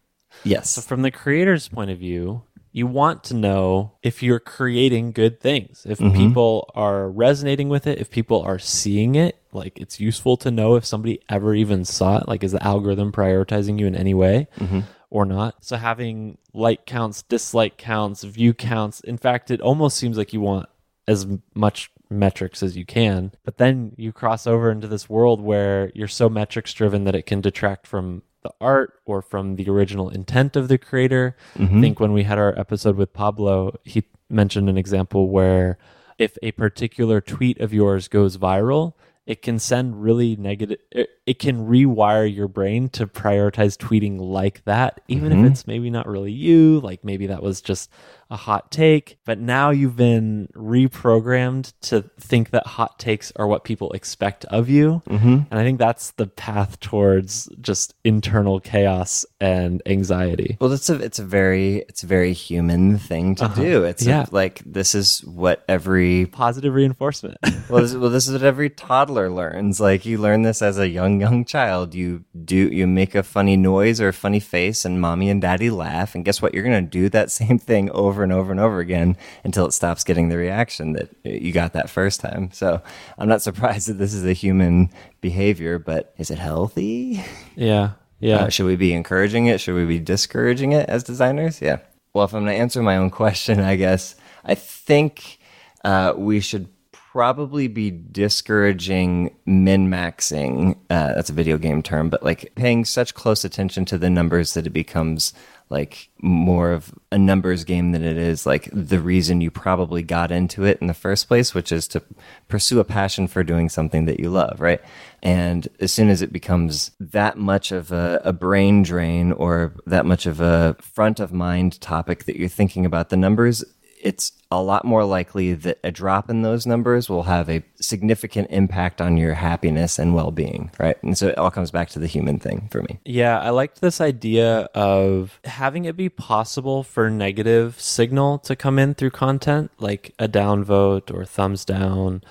[0.44, 0.70] Yes.
[0.70, 5.40] So from the creator's point of view, you want to know if you're creating good
[5.40, 6.16] things, if mm-hmm.
[6.16, 9.37] people are resonating with it, if people are seeing it.
[9.52, 12.28] Like it's useful to know if somebody ever even saw it.
[12.28, 14.80] Like, is the algorithm prioritizing you in any way mm-hmm.
[15.11, 15.64] or not?
[15.64, 19.00] So, having like counts, dislike counts, view counts.
[19.00, 20.68] In fact, it almost seems like you want
[21.09, 23.33] as much metrics as you can.
[23.44, 27.27] But then you cross over into this world where you're so metrics driven that it
[27.27, 31.37] can detract from the art or from the original intent of the creator.
[31.57, 31.81] I mm-hmm.
[31.81, 35.79] think when we had our episode with Pablo, he mentioned an example where
[36.18, 38.94] if a particular tweet of yours goes viral,
[39.27, 44.64] it can send really negative it, it can rewire your brain to prioritize tweeting like
[44.64, 45.46] that even if mm-hmm.
[45.46, 47.90] it's maybe not really you like maybe that was just
[48.30, 53.64] a hot take but now you've been reprogrammed to think that hot takes are what
[53.64, 55.40] people expect of you mm-hmm.
[55.50, 60.94] and i think that's the path towards just internal chaos and anxiety Well, it's a
[60.94, 63.62] it's a very it's a very human thing to uh-huh.
[63.62, 63.84] do.
[63.84, 67.38] It's a- like this is what every positive reinforcement
[67.68, 69.80] well, this, well, this is what every toddler learns.
[69.80, 71.94] Like you learn this as a young, young child.
[71.94, 75.70] You do you make a funny noise or a funny face, and mommy and daddy
[75.70, 76.14] laugh.
[76.14, 76.54] And guess what?
[76.54, 80.04] You're gonna do that same thing over and over and over again until it stops
[80.04, 82.50] getting the reaction that you got that first time.
[82.52, 82.80] So
[83.18, 87.22] I'm not surprised that this is a human behavior, but is it healthy?
[87.56, 89.61] yeah yeah Uh, should we be encouraging it?
[89.61, 91.61] Should we be discouraging it as designers?
[91.62, 91.78] Yeah.
[92.12, 95.38] Well, if I'm going to answer my own question, I guess I think
[95.85, 100.76] uh, we should probably be discouraging min maxing.
[100.88, 104.54] Uh, that's a video game term, but like paying such close attention to the numbers
[104.54, 105.33] that it becomes
[105.70, 110.33] like more of a numbers game than it is like the reason you probably got
[110.33, 112.02] into it in the first place, which is to
[112.48, 114.80] pursue a passion for doing something that you love, right?
[115.22, 120.06] And as soon as it becomes that much of a, a brain drain or that
[120.06, 123.64] much of a front of mind topic that you're thinking about the numbers,
[124.02, 128.48] it's a lot more likely that a drop in those numbers will have a significant
[128.50, 131.00] impact on your happiness and well being, right?
[131.02, 132.98] And so it all comes back to the human thing for me.
[133.04, 138.78] Yeah, I liked this idea of having it be possible for negative signal to come
[138.78, 142.22] in through content, like a downvote or thumbs down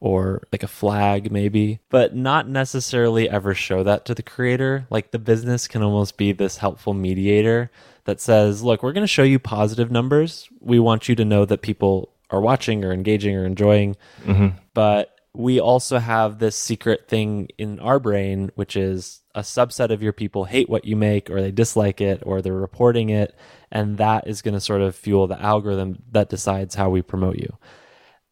[0.00, 4.86] or like a flag maybe, but not necessarily ever show that to the creator.
[4.90, 7.70] Like the business can almost be this helpful mediator
[8.08, 10.48] that says, look, we're going to show you positive numbers.
[10.60, 13.98] We want you to know that people are watching or engaging or enjoying.
[14.24, 14.56] Mm-hmm.
[14.72, 20.02] But we also have this secret thing in our brain, which is a subset of
[20.02, 23.36] your people hate what you make or they dislike it or they're reporting it.
[23.70, 27.36] And that is going to sort of fuel the algorithm that decides how we promote
[27.36, 27.58] you.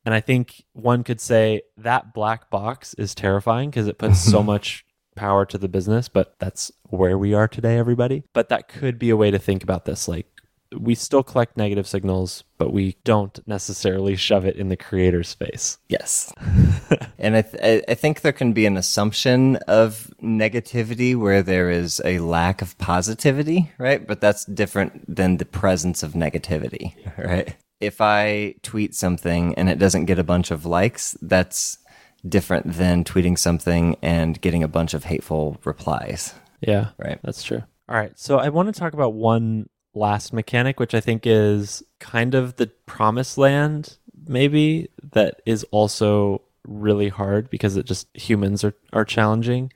[0.06, 4.42] And I think one could say that black box is terrifying because it puts so
[4.52, 4.86] much
[5.16, 8.22] power to the business, but that's where we are today, everybody.
[8.33, 10.07] But that could be a way to think about this.
[10.07, 10.26] Like,
[10.76, 15.79] we still collect negative signals, but we don't necessarily shove it in the creator's face.
[15.88, 16.33] Yes.
[17.18, 22.00] and I, th- I- think there can be an assumption of negativity where there is
[22.05, 24.07] a lack of positivity, right?
[24.07, 27.57] But that's different than the presence of negativity, right?
[27.81, 31.79] If I tweet something and it doesn't get a bunch of likes, that's
[32.28, 37.18] different than tweeting something and getting a bunch of hateful replies, Yeah, right?
[37.22, 37.62] that's true.
[37.88, 41.82] All right, so I want to talk about one last mechanic, which I think is
[42.00, 48.64] kind of the promised land, maybe, that is also really hard because it just humans
[48.64, 49.72] are, are challenging.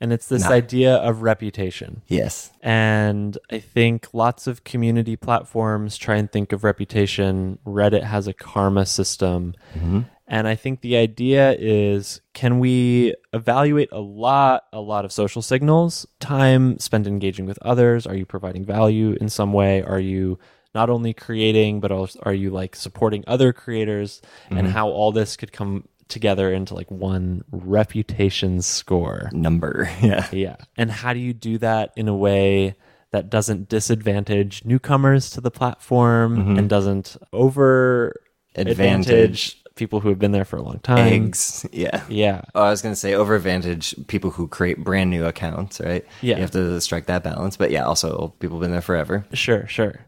[0.00, 0.50] And it's this Nah.
[0.50, 2.02] idea of reputation.
[2.06, 2.52] Yes.
[2.62, 7.58] And I think lots of community platforms try and think of reputation.
[7.66, 9.54] Reddit has a karma system.
[9.74, 10.00] Mm-hmm.
[10.28, 15.42] And I think the idea is can we evaluate a lot, a lot of social
[15.42, 18.06] signals, time spent engaging with others?
[18.06, 19.82] Are you providing value in some way?
[19.82, 20.38] Are you
[20.74, 24.20] not only creating, but also are you like supporting other creators?
[24.50, 24.68] And mm-hmm.
[24.68, 29.30] how all this could come together into like one reputation score.
[29.32, 29.90] Number.
[30.00, 30.28] Yeah.
[30.32, 30.56] Yeah.
[30.76, 32.76] And how do you do that in a way
[33.10, 36.58] that doesn't disadvantage newcomers to the platform mm-hmm.
[36.58, 38.20] and doesn't over
[38.54, 39.08] Advantage.
[39.08, 40.98] advantage people who have been there for a long time?
[40.98, 41.66] Eggs.
[41.72, 42.04] Yeah.
[42.08, 42.42] Yeah.
[42.54, 46.06] Oh, I was going to say over advantage people who create brand new accounts, right?
[46.22, 46.36] Yeah.
[46.36, 47.56] You have to strike that balance.
[47.56, 49.26] But yeah, also people have been there forever.
[49.32, 50.00] Sure, sure.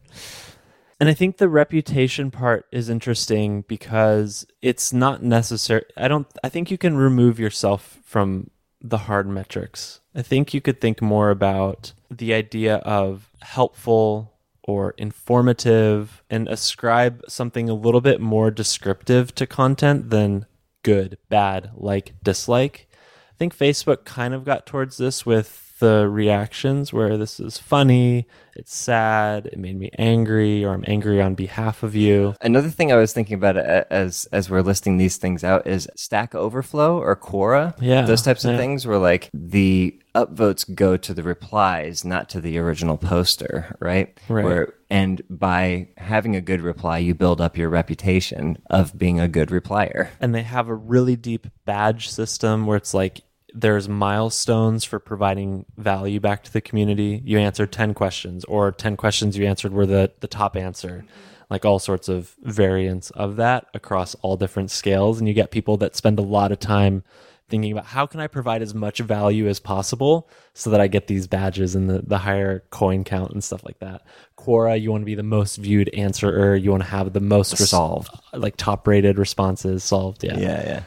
[1.00, 5.84] And I think the reputation part is interesting because it's not necessary.
[5.96, 8.50] I don't, I think you can remove yourself from
[8.82, 10.00] the hard metrics.
[10.14, 17.22] I think you could think more about the idea of helpful or informative and ascribe
[17.26, 20.44] something a little bit more descriptive to content than
[20.82, 22.88] good, bad, like, dislike.
[23.32, 28.26] I think Facebook kind of got towards this with the reactions where this is funny,
[28.54, 32.34] it's sad, it made me angry, or I'm angry on behalf of you.
[32.40, 35.88] Another thing I was thinking about uh, as as we're listing these things out is
[35.96, 37.74] Stack Overflow or Quora.
[37.80, 38.58] Yeah, those types of yeah.
[38.58, 44.18] things where like the upvotes go to the replies, not to the original poster, right?
[44.28, 44.44] Right.
[44.44, 49.28] Where and by having a good reply, you build up your reputation of being a
[49.28, 50.08] good replier.
[50.20, 53.20] And they have a really deep badge system where it's like
[53.54, 57.22] there's milestones for providing value back to the community.
[57.24, 61.04] You answered 10 questions, or 10 questions you answered were the, the top answer.
[61.04, 61.26] Mm-hmm.
[61.50, 65.18] Like all sorts of variants of that across all different scales.
[65.18, 67.02] And you get people that spend a lot of time
[67.48, 71.08] thinking about how can I provide as much value as possible so that I get
[71.08, 74.02] these badges and the, the higher coin count and stuff like that.
[74.38, 76.54] Quora, you want to be the most viewed answerer.
[76.54, 80.22] You want to have the most resolved, like top rated responses solved.
[80.22, 80.38] Yeah.
[80.38, 80.82] Yeah, yeah.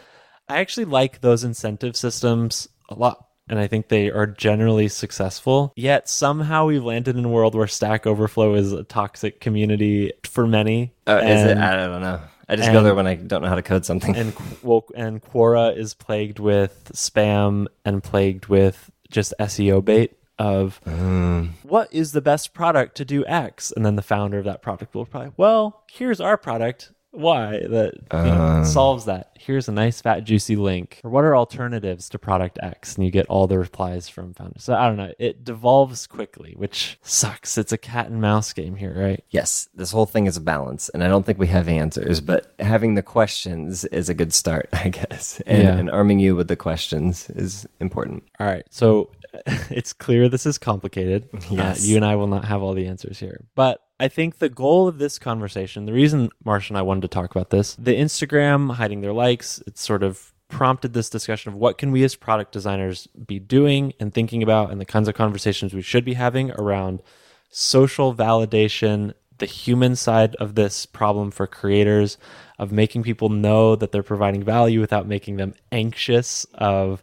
[0.47, 3.27] I actually like those incentive systems a lot.
[3.49, 5.73] And I think they are generally successful.
[5.75, 10.47] Yet somehow we've landed in a world where Stack Overflow is a toxic community for
[10.47, 10.93] many.
[11.07, 11.57] Oh, is it?
[11.57, 12.21] I don't know.
[12.47, 14.15] I just go there when I don't know how to code something.
[14.15, 20.79] and well, and Quora is plagued with spam and plagued with just SEO bait of
[20.85, 21.49] mm.
[21.63, 24.95] what is the best product to do X, and then the founder of that product
[24.95, 28.65] will probably, well, here's our product Y that you know, um.
[28.65, 29.32] solves that.
[29.45, 31.01] Here's a nice fat juicy link.
[31.03, 32.95] Or what are alternatives to product X?
[32.95, 34.63] And you get all the replies from founders.
[34.63, 35.11] So I don't know.
[35.19, 37.57] It devolves quickly, which sucks.
[37.57, 39.23] It's a cat and mouse game here, right?
[39.31, 42.53] Yes, this whole thing is a balance, and I don't think we have answers, but
[42.59, 45.41] having the questions is a good start, I guess.
[45.45, 45.75] And, Yeah.
[45.75, 48.23] and arming you with the questions is important.
[48.39, 48.63] All right.
[48.69, 49.09] So
[49.69, 51.27] it's clear this is complicated.
[51.33, 51.85] Uh, Yes.
[51.85, 53.45] you and I will not have all the answers here.
[53.55, 57.07] But I think the goal of this conversation, the reason Marshall and I wanted to
[57.07, 61.57] talk about this, the Instagram hiding their likes, it's sort of prompted this discussion of
[61.57, 65.15] what can we as product designers be doing and thinking about and the kinds of
[65.15, 67.01] conversations we should be having around
[67.49, 72.19] social validation, the human side of this problem for creators,
[72.59, 77.01] of making people know that they're providing value without making them anxious of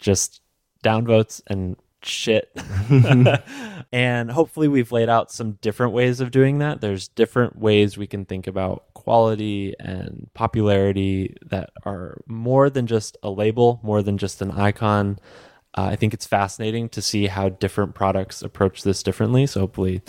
[0.00, 0.40] just
[0.82, 2.50] downvotes and shit.
[3.92, 6.80] and hopefully we've laid out some different ways of doing that.
[6.80, 13.16] There's different ways we can think about quality and popularity that are more than just
[13.22, 15.18] a label, more than just an icon.
[15.76, 19.46] Uh, I think it's fascinating to see how different products approach this differently.
[19.46, 20.02] So hopefully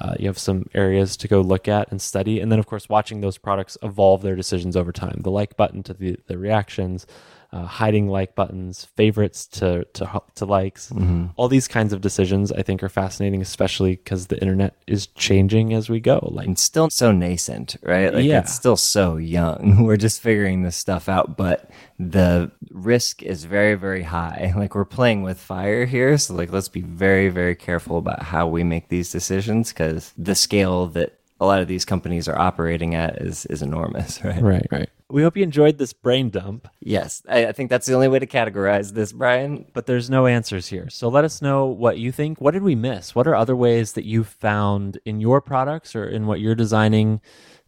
[0.00, 2.40] uh, you have some areas to go look at and study.
[2.40, 5.20] And then, of course, watching those products evolve their decisions over time.
[5.22, 7.06] The like button to the, the reactions,
[7.52, 10.92] uh, hiding like buttons, favorites to to to likes.
[11.36, 15.72] All these kinds of decisions I think are fascinating, especially because the internet is changing
[15.74, 16.28] as we go.
[16.30, 18.14] Like, it's still so nascent, right?
[18.14, 18.38] Like Yeah.
[18.40, 19.82] it's still so young.
[19.84, 24.52] We're just figuring this stuff out, but the risk is very, very high.
[24.60, 26.18] Like we're playing with fire here.
[26.18, 30.34] So like let's be very, very careful about how we make these decisions because the
[30.34, 34.40] scale that a lot of these companies are operating at is is enormous, right?
[34.42, 34.90] Right, right.
[35.10, 38.18] We hope you enjoyed this brain dump, Yes, I, I think that's the only way
[38.20, 39.66] to categorize this, Brian.
[39.74, 40.88] but there's no answers here.
[40.88, 42.40] So let us know what you think.
[42.40, 43.14] What did we miss?
[43.14, 47.20] What are other ways that you found in your products or in what you're designing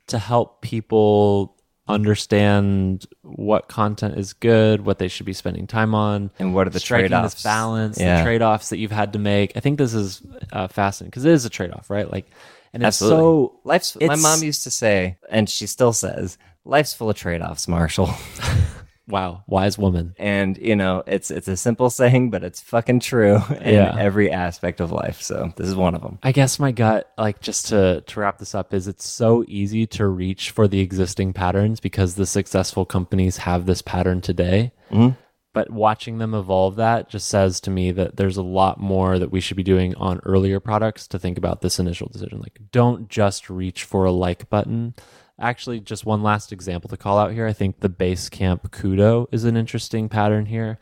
[0.09, 1.57] to help people
[1.89, 6.71] understand what content is good, what they should be spending time on, And what are
[6.71, 7.43] the trade-offs?
[7.43, 8.19] balance, Yeah.
[8.19, 9.53] the trade-offs that you've had to make.
[9.57, 10.23] I think this is
[10.53, 12.11] uh, fascinating because it is a trade-off, right?
[12.11, 12.27] Like,
[12.73, 13.19] and it's Absolutely.
[13.21, 13.97] so Life's.
[14.01, 18.11] my mom used to say, and she still says, "Life's full of trade-offs, Marshall."
[19.09, 20.15] wow, wise woman.
[20.19, 23.97] and you know, it's it's a simple saying, but it's fucking true in Yeah.
[23.99, 25.21] every aspect of life.
[25.21, 26.19] So this is one of them.
[26.23, 29.87] I guess my gut, like just to to wrap this up, is it's so easy
[29.89, 34.73] to reach for the existing patterns because the successful companies have this pattern today.
[34.91, 35.19] Mm-hmm.
[35.55, 39.31] But watching them evolve that just says to me that there's a lot more that
[39.31, 42.39] we should be doing on earlier products to think about this initial decision.
[42.41, 44.95] Like, don't just reach for a like button.
[45.43, 47.47] Actually, just one last example to call out here.
[47.47, 50.79] I think the Basecamp Kudo is an interesting pattern here.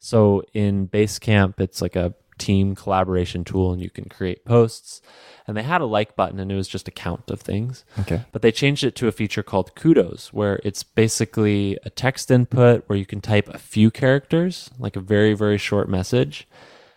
[0.00, 5.00] So in Basecamp, it's like a team collaboration tool and you can create posts.
[5.46, 7.84] And they had a like button and it was just a count of things.
[8.00, 8.22] Okay.
[8.32, 12.82] But they changed it to a feature called Kudos, where it's basically a text input
[12.88, 16.48] where you can type a few characters, like a very, very short message.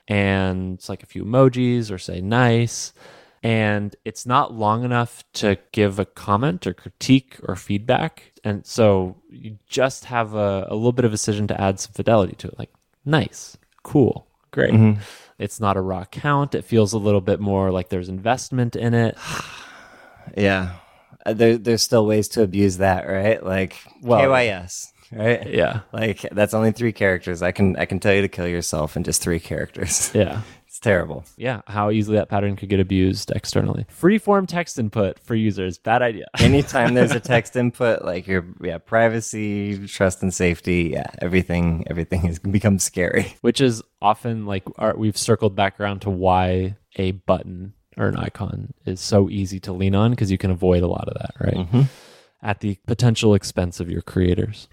[0.07, 2.93] And it's like a few emojis or say nice.
[3.43, 8.31] And it's not long enough to give a comment or critique or feedback.
[8.45, 11.91] And so you just have a, a little bit of a decision to add some
[11.91, 12.71] fidelity to it, like
[13.05, 14.73] nice, cool, great.
[15.39, 16.55] It's not a raw count.
[16.55, 19.17] It feels a little bit more like there's investment in it.
[20.37, 20.75] Yeah.
[21.25, 23.43] Uh, There, there's still ways to abuse that, right?
[23.43, 25.45] Like Well- KYS, right?
[25.49, 25.81] Yeah.
[25.91, 27.41] Like that's only three characters.
[27.41, 30.11] I can I can tell you to kill yourself in just three characters.
[30.13, 30.41] Yeah.
[30.83, 31.25] terrible.
[31.37, 31.61] Yeah.
[31.65, 33.85] How easily that pattern could get abused externally.
[33.89, 35.77] Freeform text input for users.
[35.77, 36.27] Bad idea.
[36.39, 42.21] Anytime there's a text input, like your yeah, privacy, trust and safety, yeah, everything everything
[42.21, 43.35] has become scary.
[43.41, 48.17] Which is often like our, we've circled back around to why a button or an
[48.17, 51.31] icon is so easy to lean on because you can avoid a lot of that,
[51.39, 51.67] right?
[51.67, 51.81] Mm-hmm.
[52.41, 54.67] At the potential expense of your creators.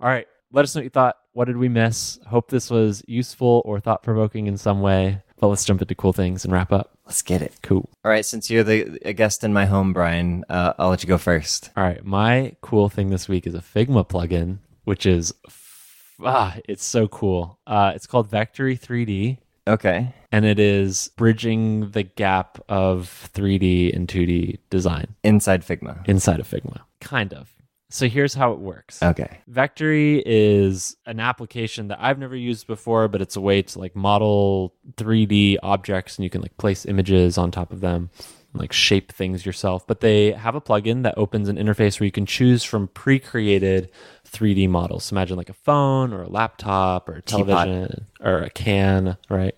[0.00, 0.26] All right.
[0.50, 1.16] Let us know what you thought.
[1.32, 2.18] What did we miss?
[2.26, 5.22] Hope this was useful or thought provoking in some way.
[5.40, 6.90] But let's jump into cool things and wrap up.
[7.06, 7.54] Let's get it.
[7.62, 7.88] Cool.
[8.04, 11.08] All right, since you're the a guest in my home, Brian, uh, I'll let you
[11.08, 11.70] go first.
[11.76, 16.56] All right, my cool thing this week is a Figma plugin, which is f- ah,
[16.68, 17.58] it's so cool.
[17.66, 20.12] Uh, it's called Vectary 3D, Okay.
[20.32, 26.06] and it is bridging the gap of 3D and 2D design Inside Figma.
[26.08, 27.52] inside of Figma, kind of.
[27.90, 29.02] So here's how it works.
[29.02, 29.38] Okay.
[29.50, 33.96] Vectary is an application that I've never used before, but it's a way to like
[33.96, 38.10] model 3D objects and you can like place images on top of them,
[38.52, 39.86] like shape things yourself.
[39.86, 43.18] But they have a plugin that opens an interface where you can choose from pre
[43.18, 43.90] created
[44.26, 45.04] 3D models.
[45.04, 47.46] So imagine like a phone or a laptop or a Teapot.
[47.46, 49.54] television or a can, right?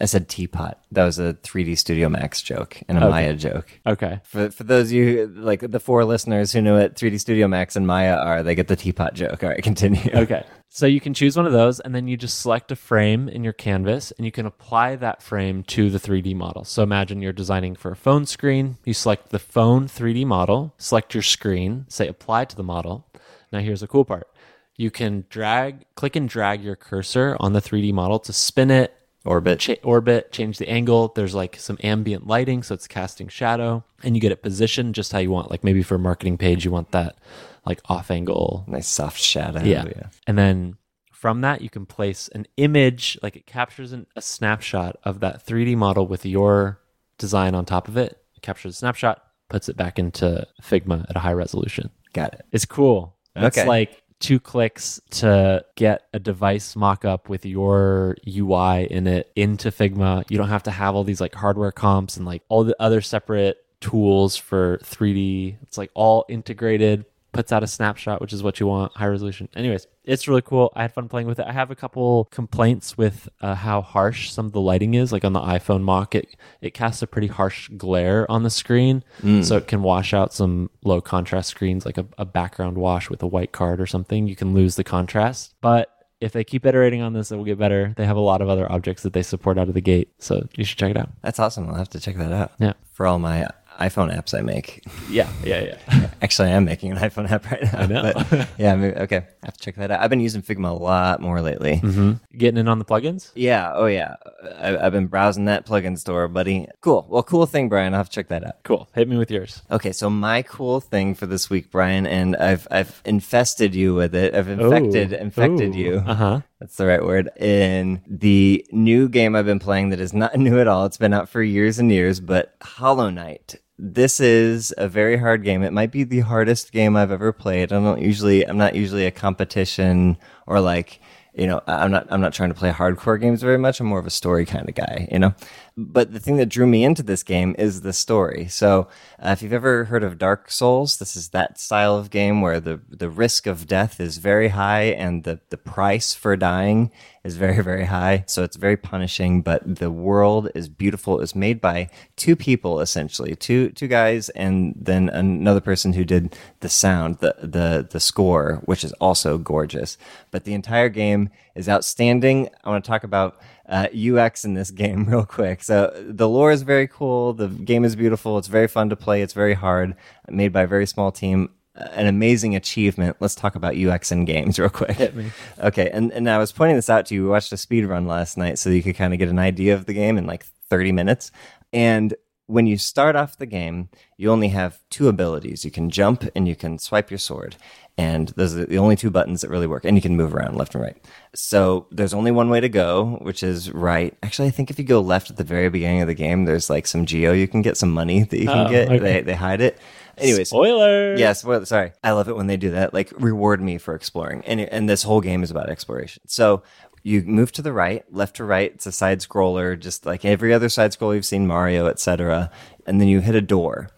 [0.00, 0.78] I said teapot.
[0.92, 3.10] That was a 3D Studio Max joke and a Okay.
[3.10, 3.66] Maya joke.
[3.86, 4.20] Okay.
[4.24, 7.76] For for those of you like the four listeners who know what 3D Studio Max
[7.76, 9.42] and Maya are, they get the teapot joke.
[9.42, 10.00] All right, continue.
[10.14, 10.44] Okay.
[10.68, 13.42] So you can choose one of those and then you just select a frame in
[13.44, 16.64] your canvas and you can apply that frame to the 3D model.
[16.64, 18.76] So imagine you're designing for a phone screen.
[18.84, 23.06] You select the phone 3D model, select your screen, say apply to the model.
[23.52, 24.28] Now here's the cool part.
[24.76, 28.92] You can drag, click and drag your cursor on the 3D model to spin it,
[29.26, 29.58] Orbit.
[29.60, 31.12] cha- orbit, change the angle.
[31.14, 35.12] There's like some ambient lighting, so it's casting shadow, and you get it positioned just
[35.12, 35.50] how you want.
[35.50, 37.16] Like maybe for a marketing page, you want that
[37.64, 39.60] like off angle Nice soft shadow.
[39.62, 39.84] yeah.
[40.26, 40.76] And then
[41.12, 45.44] from that, you can place an image, like it captures an, a snapshot of that
[45.44, 46.78] 3D model with your
[47.18, 48.20] design on top of it.
[48.36, 51.90] It captures a snapshot, puts it back into Figma at a high resolution.
[52.12, 52.44] Got it.
[52.52, 53.16] It's cool.
[53.34, 53.66] It's Okay.
[53.66, 59.70] like two clicks to get a device mock up with your UI in it into
[59.70, 60.24] Figma.
[60.30, 63.00] You don't have to have all these like hardware comps and like all the other
[63.00, 65.56] separate tools for 3D.
[65.62, 67.04] It's like all integrated,
[67.36, 69.48] puts out a snapshot, which is what you want, high resolution.
[69.54, 70.72] Anyways, it's really cool.
[70.74, 71.46] I had fun playing with it.
[71.46, 75.12] I have a couple complaints with uh, how harsh some of the lighting is.
[75.12, 79.04] Like on the iPhone mock, it it casts a pretty harsh glare on the screen,
[79.42, 83.22] so it can wash out some low contrast screens, like a, a background wash with
[83.22, 84.26] a white card or something.
[84.26, 87.58] You can lose the contrast, but if they keep iterating on this, it will get
[87.58, 87.92] better.
[87.96, 90.46] They have a lot of other objects that they support out of the gate, so
[90.54, 91.10] you should check it out.
[91.22, 91.68] That's awesome.
[91.68, 92.52] I'll have to check that out.
[92.58, 92.72] Yeah.
[92.92, 93.46] For all my
[93.78, 94.84] iPhone apps I make.
[95.08, 96.10] Yeah, yeah, yeah.
[96.22, 97.78] Actually, I am making an iPhone app right now.
[97.78, 98.12] I know.
[98.14, 99.16] but yeah, maybe, okay.
[99.16, 100.00] I have to check that out.
[100.00, 101.76] I've been using Figma a lot more lately.
[101.76, 102.12] mm-hmm.
[102.36, 103.30] Getting in on the plugins?
[103.34, 103.72] Yeah.
[103.74, 104.16] Oh, yeah.
[104.58, 106.68] I, I've been browsing that plugin store, buddy.
[106.80, 107.06] Cool.
[107.08, 107.94] Well, cool thing, Brian.
[107.94, 108.62] I'll have to check that out.
[108.64, 108.88] Cool.
[108.94, 109.62] Hit me with yours.
[109.70, 114.14] Okay, so my cool thing for this week, Brian, and I've I've infested you with
[114.14, 114.34] it.
[114.34, 116.02] I've infected infected you.
[116.06, 116.40] Uh huh.
[116.60, 117.30] That's the right word.
[117.38, 120.86] In the new game I've been playing that is not new at all.
[120.86, 123.56] It's been out for years and years, but Hollow Knight.
[123.78, 125.62] This is a very hard game.
[125.62, 127.74] It might be the hardest game I've ever played.
[127.74, 131.00] I don't usually I'm not usually a competition or like
[131.36, 133.98] you know i'm not i'm not trying to play hardcore games very much i'm more
[133.98, 135.34] of a story kind of guy you know
[135.76, 138.48] but the thing that drew me into this game is the story.
[138.48, 142.40] So uh, if you've ever heard of dark souls this is that style of game
[142.40, 146.90] where the the risk of death is very high and the the price for dying
[147.26, 151.60] is very very high so it's very punishing but the world is beautiful it's made
[151.60, 157.18] by two people essentially two two guys and then another person who did the sound
[157.18, 159.98] the the the score which is also gorgeous
[160.30, 163.36] but the entire game is outstanding i want to talk about
[163.68, 165.62] uh, UX in this game real quick.
[165.62, 167.32] So the lore is very cool.
[167.32, 168.38] The game is beautiful.
[168.38, 169.22] It's very fun to play.
[169.22, 169.96] It's very hard.
[170.28, 171.50] Made by a very small team.
[171.76, 173.16] An amazing achievement.
[173.20, 174.92] Let's talk about UX in games real quick.
[174.92, 175.30] Hit me.
[175.60, 177.22] Okay, and, and I was pointing this out to you.
[177.24, 179.74] We watched a speed run last night so you could kind of get an idea
[179.74, 181.30] of the game in like 30 minutes.
[181.72, 182.14] And
[182.46, 185.64] when you start off the game, you only have two abilities.
[185.64, 187.56] You can jump and you can swipe your sword.
[187.98, 189.84] And those are the only two buttons that really work.
[189.84, 190.96] And you can move around left and right.
[191.34, 194.16] So there's only one way to go, which is right.
[194.22, 196.70] Actually, I think if you go left at the very beginning of the game, there's
[196.70, 198.88] like some geo you can get, some money that you can Oh, get.
[198.88, 198.98] okay.
[198.98, 199.78] They, they hide it.
[200.18, 201.16] Anyways, Spoiler.
[201.16, 201.92] Yes, well, sorry.
[202.02, 202.94] I love it when they do that.
[202.94, 204.42] Like reward me for exploring.
[204.46, 206.22] And and this whole game is about exploration.
[206.26, 206.62] So
[207.02, 208.72] you move to the right, left to right.
[208.74, 212.50] It's a side scroller, just like every other side scroller you've seen, Mario, etc.
[212.86, 213.90] And then you hit a door.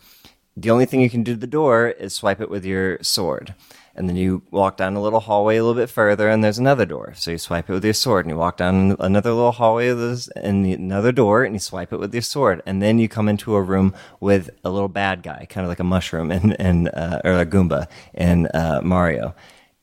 [0.56, 3.54] The only thing you can do to the door is swipe it with your sword.
[3.98, 6.86] And then you walk down a little hallway a little bit further, and there's another
[6.86, 7.12] door.
[7.16, 10.64] So you swipe it with your sword, and you walk down another little hallway, and
[10.66, 12.62] another door, and you swipe it with your sword.
[12.64, 15.80] And then you come into a room with a little bad guy, kind of like
[15.80, 19.34] a mushroom and and uh, or a Goomba in uh, Mario.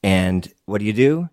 [0.02, 1.30] And what do you do?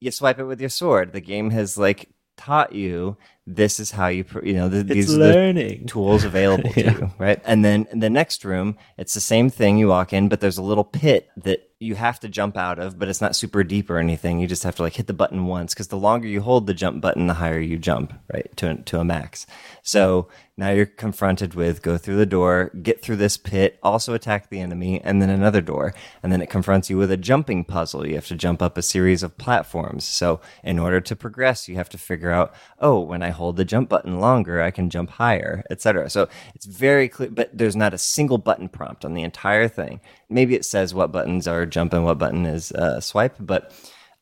[0.00, 1.12] You swipe it with your sword.
[1.12, 3.16] The game has like taught you
[3.46, 5.86] this is how you pr- you know th- It's these are the learning.
[5.86, 7.40] tools available to you, right?
[7.44, 9.78] And then in the next room, it's the same thing.
[9.78, 12.98] You walk in, but there's a little pit that you have to jump out of,
[12.98, 14.38] but it's not super deep or anything.
[14.38, 16.72] You just have to like hit the button once because the longer you hold the
[16.72, 18.54] jump button, the higher you jump, right?
[18.56, 19.46] To, to a max.
[19.82, 24.48] So now you're confronted with go through the door, get through this pit, also attack
[24.48, 25.92] the enemy, and then another door.
[26.22, 28.06] And then it confronts you with a jumping puzzle.
[28.06, 30.04] You have to jump up a series of platforms.
[30.06, 33.66] So in order to progress, you have to figure out, oh, when I hold the
[33.66, 36.08] jump button longer, I can jump higher, etc.
[36.08, 40.00] So it's very clear, but there's not a single button prompt on the entire thing.
[40.28, 43.72] Maybe it says what buttons are jump and what button is uh, swipe, but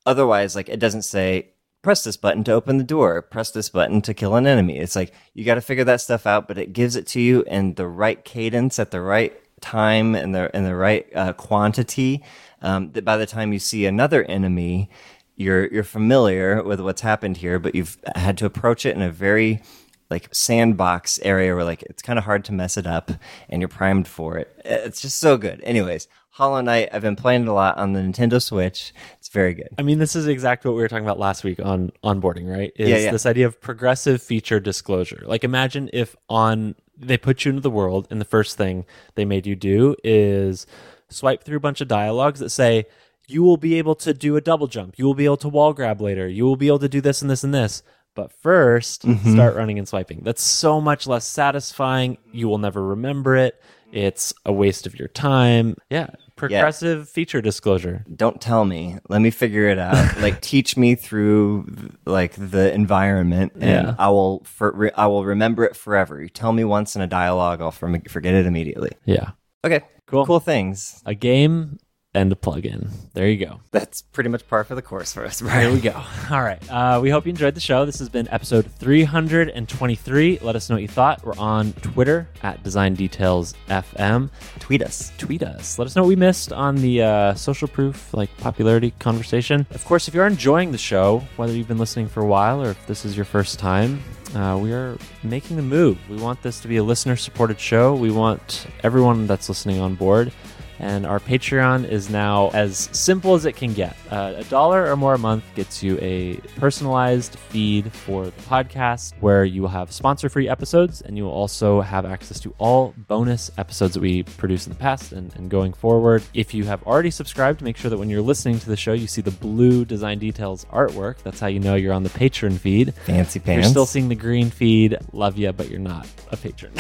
[0.07, 1.51] otherwise, like it doesn't say
[1.83, 4.79] press this button to open the door, press this button to kill an enemy.
[4.79, 7.43] It's like you got to figure that stuff out, but it gives it to you
[7.47, 12.25] in the right cadence at the right time and the and the right uh, quantity.
[12.63, 14.89] Um, that by the time you see another enemy,
[15.37, 19.11] you're you're familiar with what's happened here, but you've had to approach it in a
[19.11, 19.63] very
[20.11, 23.11] like sandbox area where like it's kind of hard to mess it up
[23.49, 24.55] and you're primed for it.
[24.65, 25.61] It's just so good.
[25.63, 28.93] Anyways, Hollow Knight, I've been playing it a lot on the Nintendo Switch.
[29.19, 29.69] It's very good.
[29.79, 32.73] I mean, this is exactly what we were talking about last week on onboarding, right?
[32.77, 33.11] Is Yeah, yeah.
[33.13, 35.23] this idea of progressive feature disclosure.
[35.27, 38.85] Like imagine if on they put you into the world and the first thing
[39.15, 40.67] they made you do is
[41.09, 42.87] swipe through a bunch of dialogues that say
[43.27, 45.73] you will be able to do a double jump, you will be able to wall
[45.73, 47.83] grab later, you will be able to do this and this and this.
[48.15, 49.33] But 1st Mm-hmm.
[49.35, 50.21] start running and swiping.
[50.23, 52.19] That's so much less satisfying.
[52.33, 53.61] You will never remember it.
[53.93, 55.77] It's a waste of your time.
[55.91, 56.09] Yeah.
[56.37, 58.05] Progressive feature disclosure.
[58.15, 58.99] Don't tell me.
[59.09, 60.17] Let me figure it out.
[60.21, 63.95] like teach me through like the environment, and Yeah.
[63.99, 66.21] I will for, re, I will remember it forever.
[66.21, 68.91] You tell me once in a dialogue, I'll form- forget it immediately.
[69.05, 69.31] Yeah.
[69.65, 70.27] Okay, Cool.
[70.27, 71.01] cool things.
[71.07, 71.79] a game
[72.15, 72.89] and a plugin.
[73.15, 73.61] There you go.
[73.73, 75.73] That's pretty much par for the course for us, There Brian.
[75.73, 76.01] we go.
[76.31, 76.61] All right.
[76.71, 77.85] Uh, we hope you enjoyed the show.
[77.85, 80.39] This has been episode 323.
[80.43, 81.25] Let us know what you thought.
[81.25, 84.31] We're on Twitter at Design Details FM.
[84.61, 85.13] Tweet us.
[85.19, 85.79] Tweet us.
[85.79, 89.67] Let us know what we missed on the uh, social proof like popularity conversation.
[89.73, 92.71] Of course, if you're enjoying the show, whether you've been listening for a while or
[92.71, 94.03] if this is your first time,
[94.35, 95.99] uh, we are making the move.
[96.09, 97.95] We want this to be a listener supported show.
[97.95, 100.33] We want everyone that's listening on board.
[100.79, 103.97] And our Patreon is now as simple as it can get.
[104.11, 109.15] Uh, a dollar or more a month gets you a personalized feed for the podcast
[109.21, 112.95] where you will have sponsor free episodes and you will also have access to all
[113.09, 116.23] bonus episodes that we produce in the past and, and going forward.
[116.35, 119.07] If you have already subscribed, make sure that when you're listening to the show, you
[119.07, 121.19] see the blue design details artwork.
[121.23, 122.95] That's how you know you're on the patron feed.
[123.07, 124.97] Fancy If You're still seeing the green feed.
[125.13, 126.73] Love you, but you're not a patron.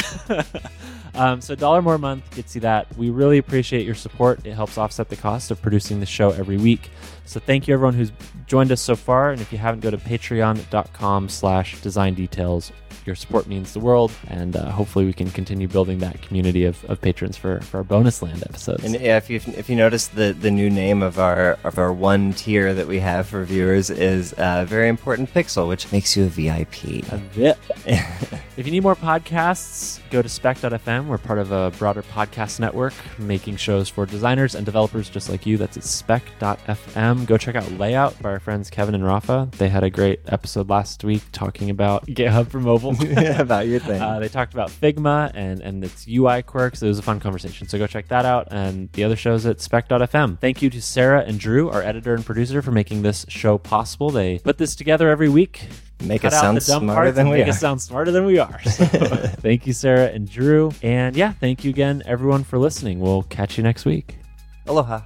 [1.14, 2.94] um, so, dollar more a month gets you that.
[2.96, 4.44] We really appreciate your support.
[4.44, 6.90] It helps offset the cost of producing the show every week.
[7.24, 8.12] So, thank you everyone who's
[8.46, 9.30] joined us so far.
[9.30, 12.72] And if you haven't, go to patreon.com/slash design details.
[13.06, 16.82] Your support means the world, and uh, hopefully we can continue building that community of,
[16.86, 18.82] of patrons for, for our bonus land episodes.
[18.82, 21.92] And yeah, if you if you notice the the new name of our of our
[21.92, 26.24] one tier that we have for viewers is uh, very important pixel, which makes you
[26.24, 27.04] a VIP.
[27.12, 27.58] A VIP.
[28.56, 31.06] if you need more podcasts, go to spec.fm.
[31.06, 35.44] We're part of a broader podcast network making shows for designers and developers just like
[35.44, 35.58] you.
[35.58, 37.13] That's at spec.fm.
[37.24, 39.48] Go check out Layout by our friends Kevin and Rafa.
[39.58, 42.96] They had a great episode last week talking about GitHub for mobile.
[43.40, 44.02] about your thing.
[44.02, 46.82] Uh, they talked about Figma and, and its UI quirks.
[46.82, 47.68] It was a fun conversation.
[47.68, 50.40] So go check that out and the other shows at spec.fm.
[50.40, 54.10] Thank you to Sarah and Drew, our editor and producer, for making this show possible.
[54.10, 55.68] They put this together every week.
[56.02, 57.50] Make us sound smarter than we make are.
[57.50, 58.60] us sound smarter than we are.
[58.64, 60.72] So, thank you, Sarah and Drew.
[60.82, 62.98] And yeah, thank you again, everyone, for listening.
[62.98, 64.18] We'll catch you next week.
[64.66, 65.02] Aloha.